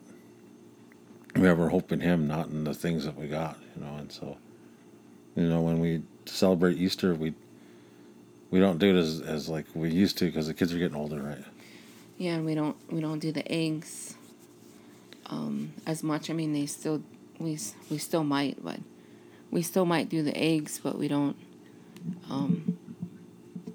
we 1.36 1.48
have 1.48 1.60
our 1.60 1.70
hope 1.70 1.92
in 1.92 2.00
Him, 2.00 2.28
not 2.28 2.48
in 2.48 2.64
the 2.64 2.74
things 2.74 3.06
that 3.06 3.16
we 3.16 3.28
got. 3.28 3.58
You 3.76 3.84
know, 3.84 3.96
and 3.96 4.12
so 4.12 4.38
you 5.36 5.48
know 5.48 5.62
when 5.62 5.80
we 5.80 6.04
celebrate 6.26 6.78
Easter, 6.78 7.14
we 7.14 7.34
we 8.50 8.60
don't 8.60 8.78
do 8.78 8.96
it 8.96 9.00
as, 9.00 9.22
as 9.22 9.50
like 9.50 9.66
we 9.74 9.90
used 9.90 10.18
to 10.20 10.26
because 10.26 10.48
the 10.48 10.54
kids 10.54 10.74
are 10.74 10.78
getting 10.78 10.98
older, 10.98 11.22
right? 11.22 11.44
Yeah, 12.18 12.34
and 12.34 12.46
we 12.46 12.54
don't 12.54 12.76
we 12.92 13.02
don't 13.02 13.20
do 13.20 13.32
the 13.32 13.50
eggs 13.52 14.16
um, 15.28 15.74
as 15.88 16.04
much. 16.04 16.30
I 16.30 16.34
mean, 16.34 16.54
they 16.54 16.66
still 16.66 17.02
we 17.40 17.58
we 17.90 17.98
still 17.98 18.24
might, 18.24 18.64
but 18.64 18.80
we 19.50 19.62
still 19.62 19.86
might 19.86 20.10
do 20.10 20.22
the 20.22 20.38
eggs, 20.38 20.80
but 20.84 20.98
we 20.98 21.08
don't 21.08 21.36
um, 22.30 22.78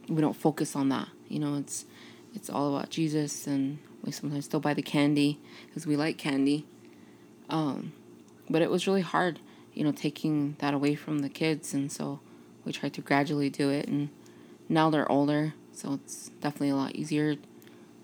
we 0.09 0.21
don't 0.21 0.37
focus 0.37 0.77
on 0.77 0.91
that. 0.91 1.09
You 1.29 1.39
know, 1.39 1.57
it's 1.57 1.87
it's 2.35 2.51
all 2.51 2.77
about 2.77 2.91
Jesus, 2.91 3.47
and 3.47 3.79
we 4.05 4.13
sometimes 4.13 4.45
still 4.45 4.61
buy 4.61 4.75
the 4.75 4.83
candy 4.83 5.41
because 5.67 5.87
we 5.87 5.97
like 5.97 6.19
candy. 6.19 6.67
Um, 7.49 7.93
but 8.51 8.63
it 8.63 8.71
was 8.71 8.87
really 8.87 9.03
hard, 9.03 9.41
you 9.75 9.85
know, 9.85 9.93
taking 9.93 10.57
that 10.59 10.75
away 10.75 10.95
from 10.95 11.21
the 11.21 11.29
kids, 11.29 11.75
and 11.75 11.91
so 11.91 12.21
we 12.65 12.73
tried 12.73 12.95
to 12.95 13.01
gradually 13.01 13.51
do 13.51 13.71
it, 13.71 13.89
and 13.89 14.11
now 14.69 14.91
they're 14.91 15.11
older, 15.11 15.55
so 15.73 15.95
it's 15.95 16.31
definitely 16.41 16.71
a 16.71 16.77
lot 16.77 16.95
easier 16.95 17.37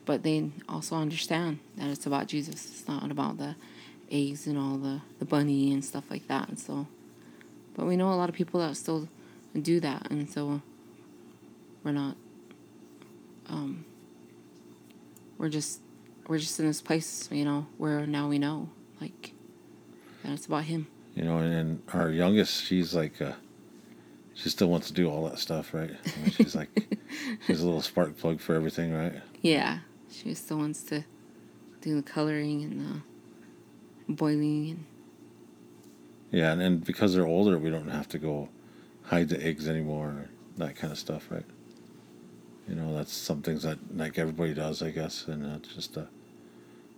but 0.04 0.22
they 0.22 0.50
also 0.68 0.96
understand 0.96 1.58
that 1.76 1.88
it's 1.88 2.06
about 2.06 2.26
Jesus. 2.26 2.54
It's 2.54 2.88
not 2.88 3.10
about 3.10 3.38
the 3.38 3.54
eggs 4.10 4.46
and 4.46 4.58
all 4.58 4.76
the, 4.76 5.00
the 5.18 5.24
bunny 5.24 5.72
and 5.72 5.84
stuff 5.84 6.04
like 6.10 6.26
that. 6.28 6.48
And 6.48 6.58
so, 6.58 6.86
but 7.74 7.86
we 7.86 7.96
know 7.96 8.12
a 8.12 8.14
lot 8.14 8.28
of 8.28 8.34
people 8.34 8.60
that 8.60 8.76
still 8.76 9.08
do 9.60 9.80
that, 9.80 10.10
and 10.10 10.30
so 10.30 10.60
we're 11.84 11.92
not. 11.92 12.16
Um, 13.48 13.84
we're 15.38 15.48
just 15.48 15.80
we're 16.26 16.38
just 16.38 16.58
in 16.60 16.66
this 16.66 16.80
place, 16.80 17.28
you 17.30 17.44
know, 17.44 17.66
where 17.78 18.06
now 18.06 18.28
we 18.28 18.38
know 18.38 18.68
like 19.00 19.31
it's 20.24 20.46
about 20.46 20.64
Him. 20.64 20.86
You 21.14 21.24
know, 21.24 21.38
and, 21.38 21.52
and 21.52 21.82
our 21.92 22.10
youngest, 22.10 22.64
she's 22.64 22.94
like, 22.94 23.20
uh, 23.20 23.32
she 24.34 24.48
still 24.48 24.68
wants 24.68 24.88
to 24.88 24.92
do 24.92 25.10
all 25.10 25.28
that 25.28 25.38
stuff, 25.38 25.74
right? 25.74 25.90
I 25.90 26.20
mean, 26.20 26.30
she's 26.30 26.54
like, 26.54 26.70
she's 27.46 27.60
a 27.60 27.64
little 27.64 27.82
spark 27.82 28.16
plug 28.16 28.40
for 28.40 28.54
everything, 28.54 28.94
right? 28.94 29.14
Yeah, 29.42 29.80
she 30.10 30.32
still 30.34 30.58
wants 30.58 30.82
to 30.84 31.04
do 31.80 31.96
the 31.96 32.02
coloring 32.02 32.62
and 32.62 33.02
the 34.08 34.12
boiling 34.14 34.70
and 34.70 34.84
Yeah, 36.30 36.52
and, 36.52 36.62
and 36.62 36.84
because 36.84 37.14
they're 37.14 37.26
older, 37.26 37.58
we 37.58 37.70
don't 37.70 37.88
have 37.88 38.08
to 38.10 38.18
go 38.18 38.48
hide 39.02 39.28
the 39.28 39.44
eggs 39.44 39.68
anymore, 39.68 40.30
that 40.56 40.76
kind 40.76 40.92
of 40.92 40.98
stuff, 40.98 41.30
right? 41.30 41.44
You 42.68 42.76
know, 42.76 42.94
that's 42.94 43.12
some 43.12 43.42
things 43.42 43.64
that 43.64 43.78
like 43.96 44.18
everybody 44.18 44.54
does, 44.54 44.82
I 44.82 44.90
guess, 44.90 45.26
and 45.26 45.44
it's 45.56 45.74
just 45.74 45.98
uh, 45.98 46.04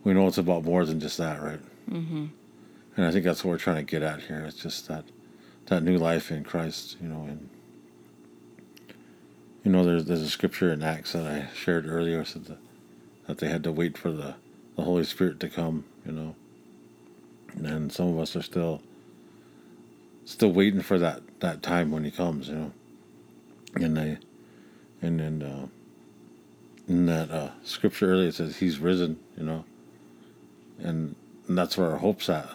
we 0.05 0.13
know 0.13 0.29
it's 0.29 0.39
about 0.39 0.65
more 0.65 0.85
than 0.85 1.01
just 1.01 1.19
that, 1.19 1.43
right? 1.43 1.61
Mm-hmm. 1.91 2.27
And 2.97 3.07
I 3.07 3.11
think 3.11 3.25
that's 3.25 3.45
what 3.45 3.51
we're 3.51 3.59
trying 3.59 3.77
to 3.77 3.91
get 3.91 4.03
at 4.03 4.23
here. 4.23 4.45
It's 4.47 4.63
just 4.63 4.89
that 4.89 5.05
that 5.67 5.83
new 5.83 5.99
life 5.99 6.31
in 6.31 6.45
Christ, 6.45 6.97
you 7.01 7.09
know, 7.09 7.23
and 7.23 7.49
you 9.65 9.73
know, 9.73 9.85
there's 9.85 10.05
there's 10.05 10.23
a 10.23 10.31
scripture 10.31 10.73
in 10.73 10.83
Acts 10.83 11.13
that 11.13 11.27
I 11.27 11.49
shared 11.55 11.87
earlier 11.89 12.25
said 12.25 12.47
that, 12.47 12.59
that 13.27 13.39
they 13.39 13.49
had 13.49 13.65
to 13.65 13.73
wait 13.73 13.97
for 13.99 14.11
the 14.11 14.37
the 14.77 14.83
Holy 14.83 15.05
Spirit 15.05 15.41
to 15.41 15.49
come, 15.49 15.85
you 16.05 16.13
know, 16.13 16.35
and 17.55 17.93
some 17.93 18.09
of 18.09 18.19
us 18.19 18.37
are 18.37 18.43
still 18.43 18.83
still 20.25 20.53
waiting 20.53 20.83
for 20.83 20.99
that 20.99 21.23
that 21.41 21.63
time 21.63 21.91
when 21.91 22.05
He 22.05 22.11
comes, 22.11 22.49
you 22.49 22.55
know, 22.55 22.73
and 23.77 23.97
they 23.97 24.19
and 25.03 25.21
then 25.21 25.43
uh, 25.43 25.67
in 26.89 27.07
that 27.07 27.31
uh, 27.31 27.51
scripture 27.65 28.13
earlier 28.13 28.29
it 28.29 28.35
says 28.35 28.59
He's 28.59 28.79
risen, 28.79 29.19
you 29.37 29.45
know, 29.45 29.65
and, 30.79 31.17
and 31.49 31.59
that's 31.59 31.77
where 31.77 31.91
our 31.91 31.99
hope's 31.99 32.29
at, 32.29 32.51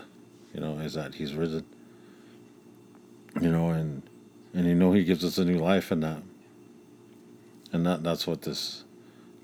you 0.54 0.60
know, 0.60 0.80
is 0.80 0.94
that 0.94 1.16
He's 1.16 1.34
risen 1.34 1.66
you 3.42 3.50
know, 3.50 3.70
and 3.70 4.04
and 4.54 4.68
you 4.68 4.76
know 4.76 4.92
he 4.92 5.04
gives 5.04 5.24
us 5.24 5.38
a 5.38 5.46
new 5.46 5.58
life 5.58 5.92
in 5.92 6.00
that, 6.02 6.22
and 7.72 7.86
that 7.86 8.04
that's 8.04 8.26
what 8.26 8.42
this 8.42 8.84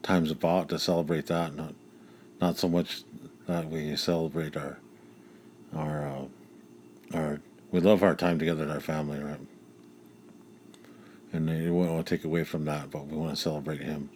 time's 0.04 0.32
about 0.32 0.70
to 0.70 0.80
celebrate 0.80 1.28
that, 1.28 1.56
not 1.56 1.74
not 2.42 2.58
so 2.58 2.68
much 2.68 3.04
that 3.48 3.70
we 3.70 3.96
celebrate 3.96 4.58
our 4.58 4.80
our 5.76 6.08
uh, 6.08 6.26
our 7.18 7.42
we 7.72 7.80
love 7.80 8.04
our 8.04 8.16
time 8.16 8.40
together 8.40 8.64
in 8.64 8.72
our 8.72 8.80
family, 8.80 9.20
right? 9.20 9.40
And 11.34 11.50
we 11.50 11.66
don't 11.66 11.76
want 11.76 12.06
to 12.06 12.16
take 12.18 12.24
away 12.24 12.44
from 12.46 12.66
that, 12.66 12.92
but 12.92 13.08
we 13.08 13.18
want 13.18 13.36
to 13.36 13.42
celebrate 13.42 13.82
him, 13.82 14.10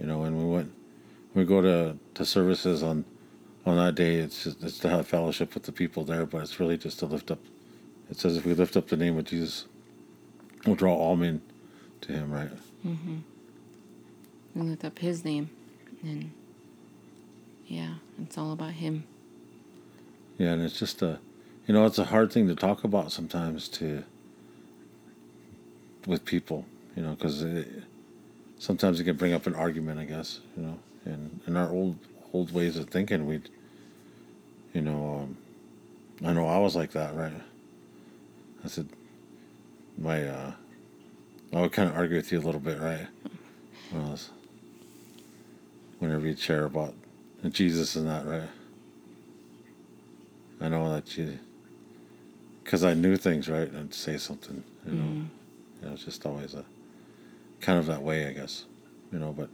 you 0.00 0.06
know. 0.06 0.22
And 0.24 0.38
we 0.38 0.44
went, 0.44 0.72
we 1.34 1.44
go 1.44 1.60
to 1.60 1.96
to 2.14 2.24
services 2.24 2.82
on 2.82 3.04
on 3.66 3.76
that 3.76 3.94
day. 3.94 4.16
It's 4.16 4.44
just 4.44 4.62
it's 4.62 4.78
to 4.80 4.88
have 4.88 5.06
fellowship 5.06 5.54
with 5.54 5.64
the 5.64 5.72
people 5.72 6.04
there, 6.04 6.26
but 6.26 6.42
it's 6.42 6.58
really 6.60 6.78
just 6.78 6.98
to 7.00 7.06
lift 7.06 7.30
up 7.30 7.40
it 8.10 8.18
says 8.18 8.36
if 8.36 8.44
we 8.44 8.54
lift 8.54 8.76
up 8.76 8.88
the 8.88 8.96
name 8.96 9.16
of 9.18 9.24
Jesus, 9.24 9.66
we'll 10.66 10.74
draw 10.74 10.94
all 10.94 11.16
men 11.16 11.40
to 12.02 12.12
him, 12.12 12.32
right? 12.32 12.50
Mm-hmm. 12.84 13.18
And 14.56 14.68
lift 14.68 14.84
up 14.84 14.98
his 14.98 15.24
name. 15.24 15.48
And 16.02 16.32
yeah, 17.66 17.94
it's 18.20 18.36
all 18.36 18.52
about 18.52 18.72
him. 18.72 19.04
Yeah, 20.38 20.48
and 20.48 20.62
it's 20.62 20.78
just 20.78 21.02
a, 21.02 21.20
you 21.68 21.74
know, 21.74 21.86
it's 21.86 21.98
a 21.98 22.06
hard 22.06 22.32
thing 22.32 22.48
to 22.48 22.56
talk 22.56 22.82
about 22.82 23.12
sometimes 23.12 23.68
to, 23.68 24.02
with 26.06 26.24
people, 26.24 26.66
you 26.96 27.02
know, 27.04 27.10
because 27.10 27.44
sometimes 28.58 28.98
it 28.98 29.04
can 29.04 29.16
bring 29.16 29.34
up 29.34 29.46
an 29.46 29.54
argument, 29.54 30.00
I 30.00 30.04
guess, 30.04 30.40
you 30.56 30.64
know, 30.64 30.78
and 31.04 31.40
in 31.46 31.56
our 31.56 31.70
old 31.70 31.96
old 32.32 32.52
ways 32.52 32.76
of 32.76 32.88
thinking, 32.88 33.26
we'd, 33.26 33.48
you 34.72 34.80
know, 34.80 35.22
um, 35.22 35.36
I 36.26 36.32
know 36.32 36.46
I 36.46 36.58
was 36.58 36.76
like 36.76 36.92
that, 36.92 37.14
right? 37.14 37.32
I 38.64 38.68
said, 38.68 38.88
my, 39.98 40.26
uh, 40.26 40.52
I 41.52 41.60
would 41.60 41.72
kind 41.72 41.88
of 41.88 41.96
argue 41.96 42.16
with 42.16 42.30
you 42.30 42.38
a 42.38 42.42
little 42.42 42.60
bit, 42.60 42.78
right? 42.78 43.06
Well, 43.92 44.18
whenever 45.98 46.26
you 46.26 46.36
share 46.36 46.64
about 46.64 46.94
Jesus 47.50 47.96
and 47.96 48.06
that, 48.06 48.26
right? 48.26 48.48
I 50.60 50.68
know 50.68 50.92
that 50.92 51.16
you, 51.16 51.38
because 52.62 52.84
I 52.84 52.94
knew 52.94 53.16
things, 53.16 53.48
right? 53.48 53.70
I'd 53.74 53.94
say 53.94 54.16
something, 54.18 54.62
you 54.86 54.92
know. 54.92 55.02
Mm. 55.02 55.26
You 55.80 55.88
know, 55.88 55.94
it's 55.94 56.04
just 56.04 56.26
always 56.26 56.54
a 56.54 56.64
kind 57.60 57.78
of 57.78 57.86
that 57.86 58.02
way, 58.02 58.26
I 58.26 58.32
guess, 58.32 58.64
you 59.12 59.18
know. 59.18 59.32
But 59.32 59.48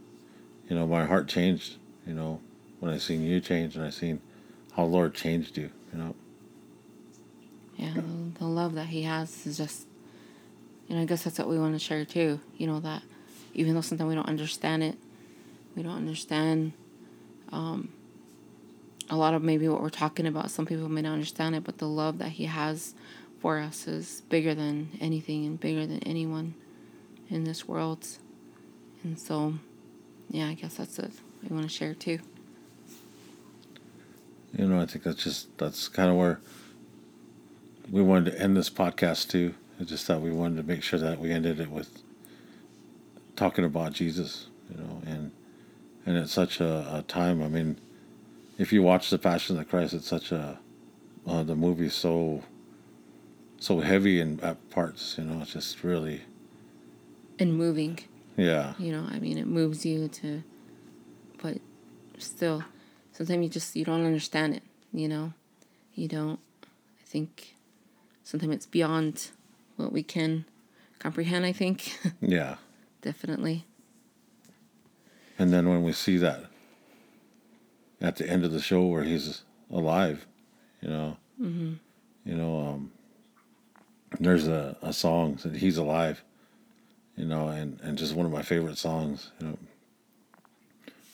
you 0.69 0.75
know, 0.75 0.85
my 0.85 1.05
heart 1.05 1.27
changed, 1.27 1.77
you 2.05 2.13
know, 2.13 2.41
when 2.79 2.91
I 2.93 2.97
seen 2.97 3.23
you 3.23 3.39
change 3.39 3.75
and 3.75 3.85
I 3.85 3.89
seen 3.89 4.21
how 4.75 4.83
the 4.83 4.89
Lord 4.89 5.13
changed 5.13 5.57
you, 5.57 5.69
you 5.91 5.99
know. 5.99 6.15
Yeah, 7.77 7.93
the, 8.39 8.45
love 8.45 8.73
that 8.73 8.87
he 8.87 9.03
has 9.03 9.45
is 9.45 9.57
just, 9.57 9.87
you 10.87 10.95
know, 10.95 11.01
I 11.01 11.05
guess 11.05 11.23
that's 11.23 11.37
what 11.37 11.47
we 11.47 11.59
want 11.59 11.73
to 11.73 11.79
share 11.79 12.05
too. 12.05 12.39
You 12.57 12.67
know, 12.67 12.79
that 12.79 13.03
even 13.53 13.75
though 13.75 13.81
sometimes 13.81 14.07
we 14.07 14.15
don't 14.15 14.27
understand 14.27 14.83
it, 14.83 14.97
we 15.75 15.83
don't 15.83 15.95
understand 15.95 16.73
um, 17.51 17.89
a 19.09 19.15
lot 19.15 19.33
of 19.33 19.43
maybe 19.43 19.67
what 19.67 19.81
we're 19.81 19.89
talking 19.89 20.25
about. 20.25 20.49
Some 20.49 20.65
people 20.65 20.89
may 20.89 21.01
not 21.01 21.13
understand 21.13 21.55
it, 21.55 21.63
but 21.63 21.77
the 21.77 21.87
love 21.87 22.17
that 22.17 22.29
he 22.29 22.45
has 22.45 22.95
for 23.39 23.59
us 23.59 23.87
is 23.87 24.21
bigger 24.29 24.55
than 24.55 24.89
anything 24.99 25.45
and 25.45 25.59
bigger 25.59 25.85
than 25.85 25.99
anyone 25.99 26.55
in 27.29 27.43
this 27.43 27.67
world. 27.67 28.07
And 29.03 29.19
so, 29.19 29.53
yeah, 30.29 30.47
I 30.47 30.55
guess 30.55 30.75
that's 30.75 30.97
what 30.97 31.11
we 31.43 31.55
want 31.55 31.69
to 31.69 31.73
share 31.73 31.93
too. 31.93 32.19
You 34.55 34.67
know, 34.67 34.79
I 34.79 34.85
think 34.85 35.03
that's 35.03 35.23
just, 35.23 35.57
that's 35.57 35.87
kind 35.87 36.09
of 36.09 36.15
where 36.15 36.39
we 37.91 38.01
wanted 38.01 38.31
to 38.31 38.41
end 38.41 38.57
this 38.57 38.69
podcast 38.69 39.29
too. 39.29 39.53
I 39.79 39.83
just 39.83 40.05
thought 40.05 40.21
we 40.21 40.31
wanted 40.31 40.57
to 40.57 40.63
make 40.63 40.83
sure 40.83 40.99
that 40.99 41.19
we 41.19 41.31
ended 41.31 41.59
it 41.59 41.69
with 41.69 42.01
talking 43.35 43.63
about 43.63 43.93
Jesus, 43.93 44.47
you 44.69 44.77
know, 44.77 45.01
and 45.05 45.31
and 46.05 46.17
it's 46.17 46.31
such 46.31 46.61
a, 46.61 46.97
a 46.97 47.01
time. 47.03 47.43
I 47.43 47.49
mean, 47.49 47.79
if 48.57 48.71
you 48.71 48.81
watch 48.81 49.09
the 49.09 49.17
Passion 49.17 49.57
of 49.57 49.59
the 49.59 49.69
Christ, 49.69 49.93
it's 49.93 50.07
such 50.07 50.31
a 50.31 50.59
uh, 51.27 51.43
the 51.43 51.55
movie's 51.55 51.93
so 51.93 52.43
so 53.59 53.79
heavy 53.81 54.19
in 54.19 54.39
at 54.41 54.69
parts. 54.69 55.15
You 55.17 55.25
know, 55.25 55.41
it's 55.41 55.53
just 55.53 55.83
really 55.83 56.23
and 57.39 57.55
moving. 57.55 57.99
Yeah. 58.35 58.73
You 58.79 58.91
know, 58.91 59.07
I 59.09 59.19
mean, 59.19 59.37
it 59.37 59.47
moves 59.47 59.85
you 59.85 60.07
to, 60.07 60.43
but 61.41 61.57
still, 62.17 62.63
sometimes 63.17 63.43
you 63.43 63.49
just 63.49 63.75
you 63.75 63.83
don't 63.83 64.05
understand 64.05 64.53
it. 64.53 64.63
You 64.93 65.07
know, 65.07 65.33
you 65.95 66.07
don't. 66.07 66.39
I 66.63 67.03
think 67.05 67.55
sometimes 68.23 68.53
it's 68.53 68.65
beyond 68.65 69.31
what 69.75 69.91
we 69.91 70.03
can 70.03 70.45
comprehend, 70.99 71.45
I 71.45 71.51
think. 71.51 71.97
Yeah. 72.21 72.55
Definitely. 73.01 73.65
And 75.39 75.53
then 75.53 75.69
when 75.69 75.83
we 75.83 75.93
see 75.93 76.17
that 76.17 76.45
at 78.01 78.15
the 78.15 78.29
end 78.29 78.43
of 78.43 78.51
the 78.51 78.59
show 78.59 78.85
where 78.85 79.03
he's 79.03 79.43
alive, 79.71 80.25
you 80.81 80.89
know, 80.89 81.17
mm-hmm. 81.39 81.73
you 82.25 82.35
know, 82.35 82.67
um, 82.67 82.91
there's 84.19 84.47
a, 84.47 84.75
a 84.81 84.91
song 84.91 85.39
that 85.43 85.55
he's 85.55 85.77
alive, 85.77 86.23
you 87.15 87.25
know, 87.25 87.49
and, 87.49 87.79
and 87.81 87.97
just 87.97 88.15
one 88.15 88.25
of 88.25 88.31
my 88.31 88.41
favorite 88.41 88.77
songs, 88.77 89.31
you 89.39 89.47
know, 89.47 89.57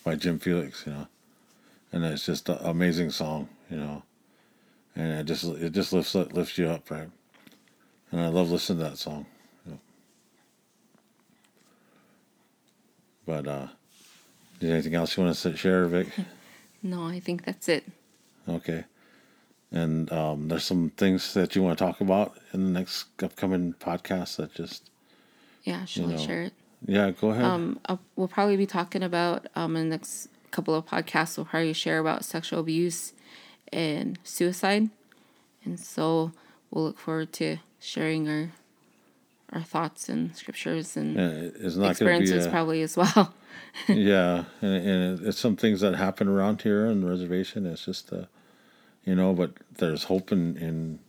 by 0.06 0.16
Jim 0.16 0.40
Felix, 0.40 0.86
you 0.88 0.94
know, 0.94 1.08
and 1.94 2.04
it's 2.04 2.26
just 2.26 2.50
an 2.50 2.58
amazing 2.64 3.12
song, 3.12 3.48
you 3.70 3.78
know, 3.78 4.04
and 4.96 5.20
it 5.20 5.24
just 5.26 5.46
it 5.46 5.72
just 5.72 5.94
lifts 5.94 6.16
lifts 6.16 6.58
you 6.58 6.68
up, 6.68 6.90
right? 6.92 7.10
And 8.12 8.22
I 8.22 8.28
love 8.28 8.52
listening 8.52 8.80
to 8.80 8.90
that 8.90 8.98
song. 8.98 9.26
But 13.26 13.48
uh, 13.48 13.68
is 14.60 14.70
anything 14.70 14.96
else 14.96 15.16
you 15.16 15.24
want 15.24 15.36
to 15.36 15.56
share, 15.56 15.86
Vic? 15.86 16.08
No, 16.86 17.08
I 17.08 17.22
think 17.22 17.46
that's 17.46 17.70
it. 17.70 17.86
Okay. 18.50 18.84
And 19.72 20.12
um, 20.12 20.50
there's 20.50 20.66
some 20.66 20.90
things 20.98 21.34
that 21.34 21.56
you 21.56 21.64
want 21.64 21.78
to 21.78 21.86
talk 21.86 22.02
about 22.02 22.36
in 22.54 22.66
the 22.66 22.78
next 22.78 23.06
upcoming 23.24 23.74
podcast 23.80 24.36
that 24.36 24.54
just. 24.54 24.90
Yeah, 25.64 25.86
should 25.86 26.12
I 26.12 26.18
share 26.18 26.42
it? 26.42 26.54
Yeah, 26.86 27.12
go 27.12 27.30
ahead. 27.30 27.46
Um, 27.46 27.80
I'll, 27.86 28.02
we'll 28.18 28.28
probably 28.28 28.58
be 28.58 28.66
talking 28.66 29.02
about 29.02 29.48
um 29.56 29.78
in 29.78 29.88
the 29.88 29.96
next 29.96 30.28
couple 30.54 30.76
of 30.76 30.86
podcasts. 30.86 31.38
We'll 31.38 31.46
probably 31.46 31.74
share 31.74 32.00
about 32.00 32.24
sexual 32.24 32.60
abuse 32.60 33.14
and 33.72 34.18
suicide. 34.24 34.90
And 35.66 35.80
so 35.80 36.32
we'll 36.72 36.86
look 36.86 37.00
forward 37.00 37.34
to 37.34 37.58
sharing 37.80 38.30
our 38.30 38.50
our 39.52 39.62
thoughts 39.62 40.10
and 40.10 40.36
scriptures 40.36 40.98
and 40.98 41.16
yeah, 41.16 41.88
experiences 41.88 42.48
a, 42.48 42.50
probably 42.50 42.82
as 42.82 42.98
well. 42.98 43.34
yeah, 43.88 44.46
and, 44.62 44.88
and, 44.88 45.28
it's 45.28 45.38
some 45.38 45.56
things 45.56 45.82
that 45.82 45.94
happen 45.94 46.28
around 46.28 46.64
here 46.64 46.88
on 46.88 47.02
the 47.02 47.08
reservation. 47.08 47.68
It's 47.68 47.86
just, 47.86 48.12
uh, 48.12 48.26
you 49.06 49.14
know, 49.14 49.34
but 49.34 49.52
there's 49.78 50.06
hope 50.06 50.32
in, 50.32 50.58
in 50.58 51.00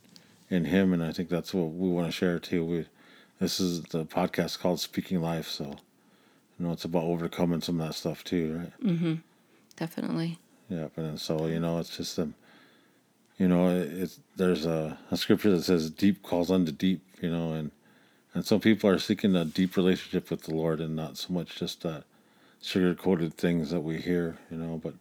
in 0.51 0.67
Him, 0.67 0.93
and 0.93 1.03
I 1.03 1.11
think 1.13 1.31
that's 1.31 1.55
what 1.55 1.71
we 1.73 1.89
want 1.89 2.07
to 2.07 2.13
share 2.13 2.39
too. 2.39 2.65
We 2.65 2.87
this 3.41 3.61
is 3.61 3.83
the 3.85 4.05
podcast 4.05 4.61
called 4.61 4.81
Speaking 4.81 5.23
Life, 5.23 5.49
so 5.49 5.65
you 6.59 6.67
know 6.67 6.73
it's 6.73 6.85
about 6.85 7.05
overcoming 7.05 7.63
some 7.63 7.81
of 7.81 7.87
that 7.89 7.95
stuff 7.95 8.25
too, 8.25 8.59
right? 8.59 8.87
Mm-hmm. 8.87 9.15
Definitely. 9.77 10.39
Yeah, 10.69 10.89
and 10.97 11.21
so 11.21 11.47
you 11.47 11.61
know 11.61 11.79
it's 11.79 11.97
just 11.97 12.19
um, 12.19 12.35
you 13.39 13.49
know, 13.49 13.69
it's 13.69 14.21
there's 14.37 14.65
a, 14.65 14.99
a 15.11 15.17
scripture 15.17 15.51
that 15.51 15.65
says 15.65 15.91
deep 15.91 16.23
calls 16.23 16.51
unto 16.51 16.71
deep, 16.71 17.03
you 17.21 17.31
know, 17.31 17.53
and 17.53 17.71
and 18.33 18.45
some 18.45 18.61
people 18.61 18.91
are 18.91 18.99
seeking 18.99 19.35
a 19.35 19.45
deep 19.45 19.77
relationship 19.77 20.31
with 20.31 20.43
the 20.43 20.55
Lord 20.55 20.81
and 20.81 20.95
not 20.95 21.17
so 21.17 21.33
much 21.33 21.57
just 21.57 21.83
that 21.83 22.05
sugar 22.63 22.95
coated 22.95 23.35
things 23.35 23.71
that 23.71 23.81
we 23.81 23.99
hear, 23.99 24.39
you 24.51 24.57
know, 24.57 24.81
but 24.83 24.95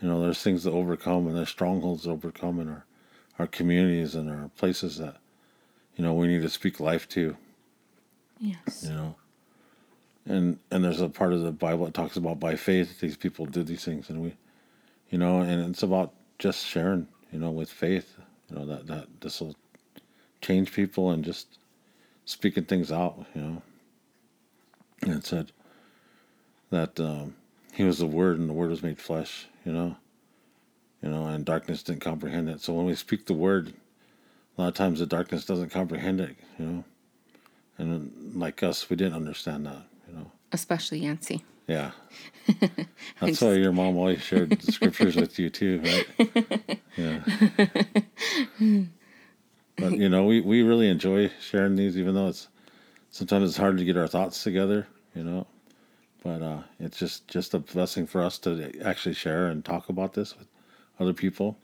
you 0.00 0.08
know, 0.08 0.20
there's 0.22 0.42
things 0.42 0.64
to 0.64 0.70
overcome 0.70 1.26
and 1.26 1.36
there's 1.36 1.50
strongholds 1.50 2.04
to 2.04 2.10
overcome 2.10 2.60
in 2.60 2.68
our, 2.68 2.84
our 3.38 3.46
communities 3.46 4.14
and 4.14 4.30
our 4.30 4.50
places 4.56 4.96
that 4.98 5.16
you 5.96 6.04
know 6.04 6.14
we 6.14 6.28
need 6.28 6.42
to 6.42 6.48
speak 6.48 6.80
life 6.80 7.08
to. 7.10 7.36
Yes. 8.38 8.86
You 8.88 8.94
know, 8.94 9.16
and 10.30 10.58
and 10.70 10.84
there's 10.84 11.00
a 11.00 11.08
part 11.08 11.32
of 11.32 11.42
the 11.42 11.52
Bible 11.52 11.84
that 11.86 11.94
talks 11.94 12.16
about 12.16 12.38
by 12.38 12.54
faith 12.56 13.00
these 13.00 13.16
people 13.16 13.46
did 13.46 13.66
these 13.66 13.84
things, 13.84 14.08
and 14.08 14.22
we, 14.22 14.34
you 15.10 15.18
know, 15.18 15.40
and 15.40 15.70
it's 15.70 15.82
about 15.82 16.12
just 16.38 16.64
sharing, 16.64 17.08
you 17.32 17.38
know, 17.40 17.50
with 17.50 17.70
faith, 17.70 18.16
you 18.48 18.56
know 18.56 18.66
that 18.66 18.86
that 18.86 19.08
this 19.20 19.40
will 19.40 19.56
change 20.40 20.72
people 20.72 21.10
and 21.10 21.24
just 21.24 21.58
speaking 22.24 22.64
things 22.64 22.92
out, 22.92 23.26
you 23.34 23.40
know. 23.42 23.62
And 25.02 25.14
it 25.14 25.26
said 25.26 25.52
that 26.70 27.00
um, 27.00 27.34
he 27.72 27.82
was 27.82 27.98
the 27.98 28.06
Word, 28.06 28.38
and 28.38 28.48
the 28.48 28.54
Word 28.54 28.70
was 28.70 28.82
made 28.82 28.98
flesh, 28.98 29.46
you 29.64 29.72
know. 29.72 29.96
You 31.02 31.08
know, 31.10 31.26
and 31.26 31.46
darkness 31.46 31.82
didn't 31.82 32.02
comprehend 32.02 32.48
it. 32.50 32.60
So 32.60 32.74
when 32.74 32.84
we 32.84 32.94
speak 32.94 33.26
the 33.26 33.34
Word, 33.34 33.72
a 34.56 34.60
lot 34.60 34.68
of 34.68 34.74
times 34.74 35.00
the 35.00 35.06
darkness 35.06 35.46
doesn't 35.46 35.70
comprehend 35.70 36.20
it, 36.20 36.36
you 36.58 36.66
know. 36.66 36.84
And 37.78 38.34
like 38.34 38.62
us, 38.62 38.90
we 38.90 38.96
didn't 38.96 39.14
understand 39.14 39.64
that. 39.66 39.89
Especially 40.52 41.00
Yancy. 41.00 41.44
Yeah. 41.66 41.92
That's 43.20 43.40
why 43.40 43.52
your 43.54 43.72
mom 43.72 43.96
always 43.96 44.22
shared 44.22 44.60
scriptures 44.62 45.14
with 45.14 45.38
you 45.38 45.50
too, 45.50 45.80
right? 45.84 46.80
Yeah. 46.96 47.20
But 49.80 49.96
you 49.96 50.08
know, 50.08 50.24
we, 50.24 50.40
we 50.40 50.62
really 50.62 50.88
enjoy 50.88 51.30
sharing 51.40 51.76
these 51.76 51.96
even 51.96 52.14
though 52.14 52.28
it's 52.28 52.48
sometimes 53.10 53.48
it's 53.48 53.56
hard 53.56 53.78
to 53.78 53.84
get 53.84 53.96
our 53.96 54.08
thoughts 54.08 54.42
together, 54.42 54.86
you 55.14 55.24
know. 55.24 55.46
But 56.22 56.42
uh, 56.42 56.62
it's 56.78 56.98
just 56.98 57.26
just 57.28 57.54
a 57.54 57.58
blessing 57.58 58.06
for 58.06 58.22
us 58.22 58.38
to 58.38 58.72
actually 58.84 59.14
share 59.14 59.46
and 59.46 59.64
talk 59.64 59.88
about 59.88 60.12
this 60.12 60.36
with 60.36 60.48
other 60.98 61.14
people. 61.14 61.56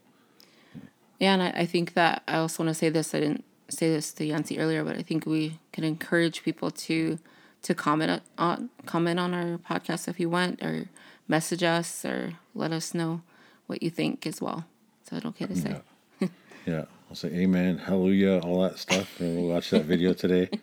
Yeah, 1.19 1.35
and 1.35 1.43
I, 1.43 1.51
I 1.51 1.67
think 1.67 1.95
that 1.95 2.23
I 2.27 2.39
also 2.39 2.63
want 2.63 2.71
to 2.71 2.79
say 2.79 2.89
this. 2.89 3.15
I 3.15 3.21
didn't 3.21 3.45
say 3.69 3.91
this 3.91 4.13
to 4.15 4.25
Yancy 4.25 4.59
earlier, 4.59 4.83
but 4.85 4.97
I 4.97 5.03
think 5.03 5.27
we 5.27 5.59
can 5.73 5.85
encourage 5.85 6.43
people 6.43 6.71
to 6.71 7.19
to 7.67 7.75
comment 7.75 8.23
on 8.39 8.71
comment 8.87 9.19
on 9.19 9.35
our 9.35 9.59
podcast 9.59 10.07
if 10.07 10.21
you 10.21 10.31
want, 10.31 10.63
or 10.63 10.87
message 11.27 11.65
us, 11.65 12.05
or 12.05 12.35
let 12.55 12.71
us 12.71 12.95
know 12.95 13.23
what 13.67 13.83
you 13.83 13.91
think 13.91 14.25
as 14.25 14.41
well. 14.41 14.67
Is 15.05 15.11
that 15.11 15.27
okay 15.27 15.47
to 15.47 15.57
say? 15.57 15.81
Yeah. 16.21 16.29
yeah. 16.65 16.85
I'll 17.11 17.17
say 17.17 17.29
amen, 17.29 17.79
hallelujah, 17.79 18.41
all 18.45 18.63
that 18.63 18.79
stuff. 18.79 19.21
And 19.21 19.37
we'll 19.37 19.49
watch 19.49 19.71
that 19.71 19.85
video 19.85 20.13
today. 20.13 20.49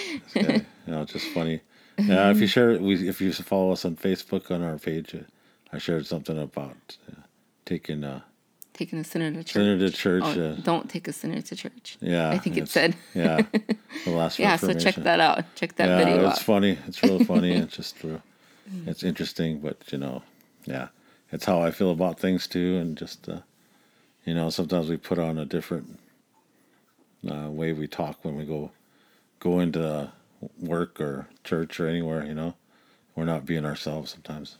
It's 0.00 0.32
good. 0.34 0.66
You 0.86 0.92
know, 0.92 1.04
just 1.04 1.26
funny. 1.28 1.60
Yeah, 1.98 2.30
if 2.30 2.40
you 2.40 2.46
share 2.46 2.78
we, 2.78 3.08
if 3.08 3.20
you 3.20 3.32
follow 3.32 3.72
us 3.72 3.84
on 3.84 3.96
Facebook 3.96 4.50
on 4.50 4.62
our 4.62 4.78
page, 4.78 5.14
uh, 5.14 5.20
I 5.72 5.78
shared 5.78 6.06
something 6.06 6.38
about 6.38 6.96
uh, 7.10 7.22
taking 7.64 8.04
uh, 8.04 8.20
Taking 8.78 9.00
a 9.00 9.04
sinner 9.04 9.32
to 9.32 9.38
church. 9.42 9.52
sinner 9.54 9.76
to 9.76 9.90
church. 9.90 10.22
Oh, 10.24 10.50
uh, 10.50 10.54
don't 10.62 10.88
take 10.88 11.08
a 11.08 11.12
sinner 11.12 11.42
to 11.42 11.56
church. 11.56 11.98
yeah, 12.00 12.30
I 12.30 12.38
think 12.38 12.56
it 12.56 12.68
said. 12.68 12.94
Yeah, 13.12 13.42
the 14.04 14.12
last. 14.12 14.38
Yeah, 14.38 14.54
so 14.54 14.72
check 14.72 14.94
that 14.94 15.18
out. 15.18 15.42
Check 15.56 15.74
that 15.74 15.88
yeah, 15.88 15.98
video 15.98 16.28
it's 16.28 16.38
out. 16.38 16.44
funny. 16.44 16.78
It's 16.86 17.02
real 17.02 17.24
funny. 17.24 17.52
it's 17.56 17.74
just 17.74 17.96
it's 18.86 19.02
interesting, 19.02 19.58
but 19.58 19.90
you 19.90 19.98
know, 19.98 20.22
yeah, 20.64 20.90
it's 21.32 21.44
how 21.44 21.60
I 21.60 21.72
feel 21.72 21.90
about 21.90 22.20
things 22.20 22.46
too, 22.46 22.76
and 22.76 22.96
just 22.96 23.28
uh, 23.28 23.40
you 24.24 24.32
know, 24.32 24.48
sometimes 24.48 24.88
we 24.88 24.96
put 24.96 25.18
on 25.18 25.38
a 25.38 25.44
different 25.44 25.98
uh, 27.28 27.50
way 27.50 27.72
we 27.72 27.88
talk 27.88 28.24
when 28.24 28.36
we 28.36 28.44
go 28.44 28.70
go 29.40 29.58
into 29.58 30.12
work 30.56 31.00
or 31.00 31.26
church 31.42 31.80
or 31.80 31.88
anywhere. 31.88 32.24
You 32.24 32.34
know, 32.34 32.54
we're 33.16 33.24
not 33.24 33.44
being 33.44 33.64
ourselves 33.64 34.12
sometimes. 34.12 34.56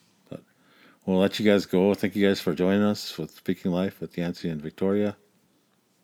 We'll 1.08 1.20
let 1.20 1.40
you 1.40 1.50
guys 1.50 1.64
go. 1.64 1.94
Thank 1.94 2.16
you 2.16 2.28
guys 2.28 2.38
for 2.38 2.52
joining 2.52 2.82
us 2.82 3.16
with 3.16 3.30
Speaking 3.30 3.70
Life 3.72 3.98
with 3.98 4.18
Yancy 4.18 4.50
and 4.50 4.60
Victoria. 4.60 5.16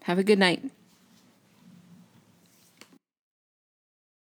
Have 0.04 0.18
a 0.18 0.24
good 0.24 0.38
night. 0.38 0.64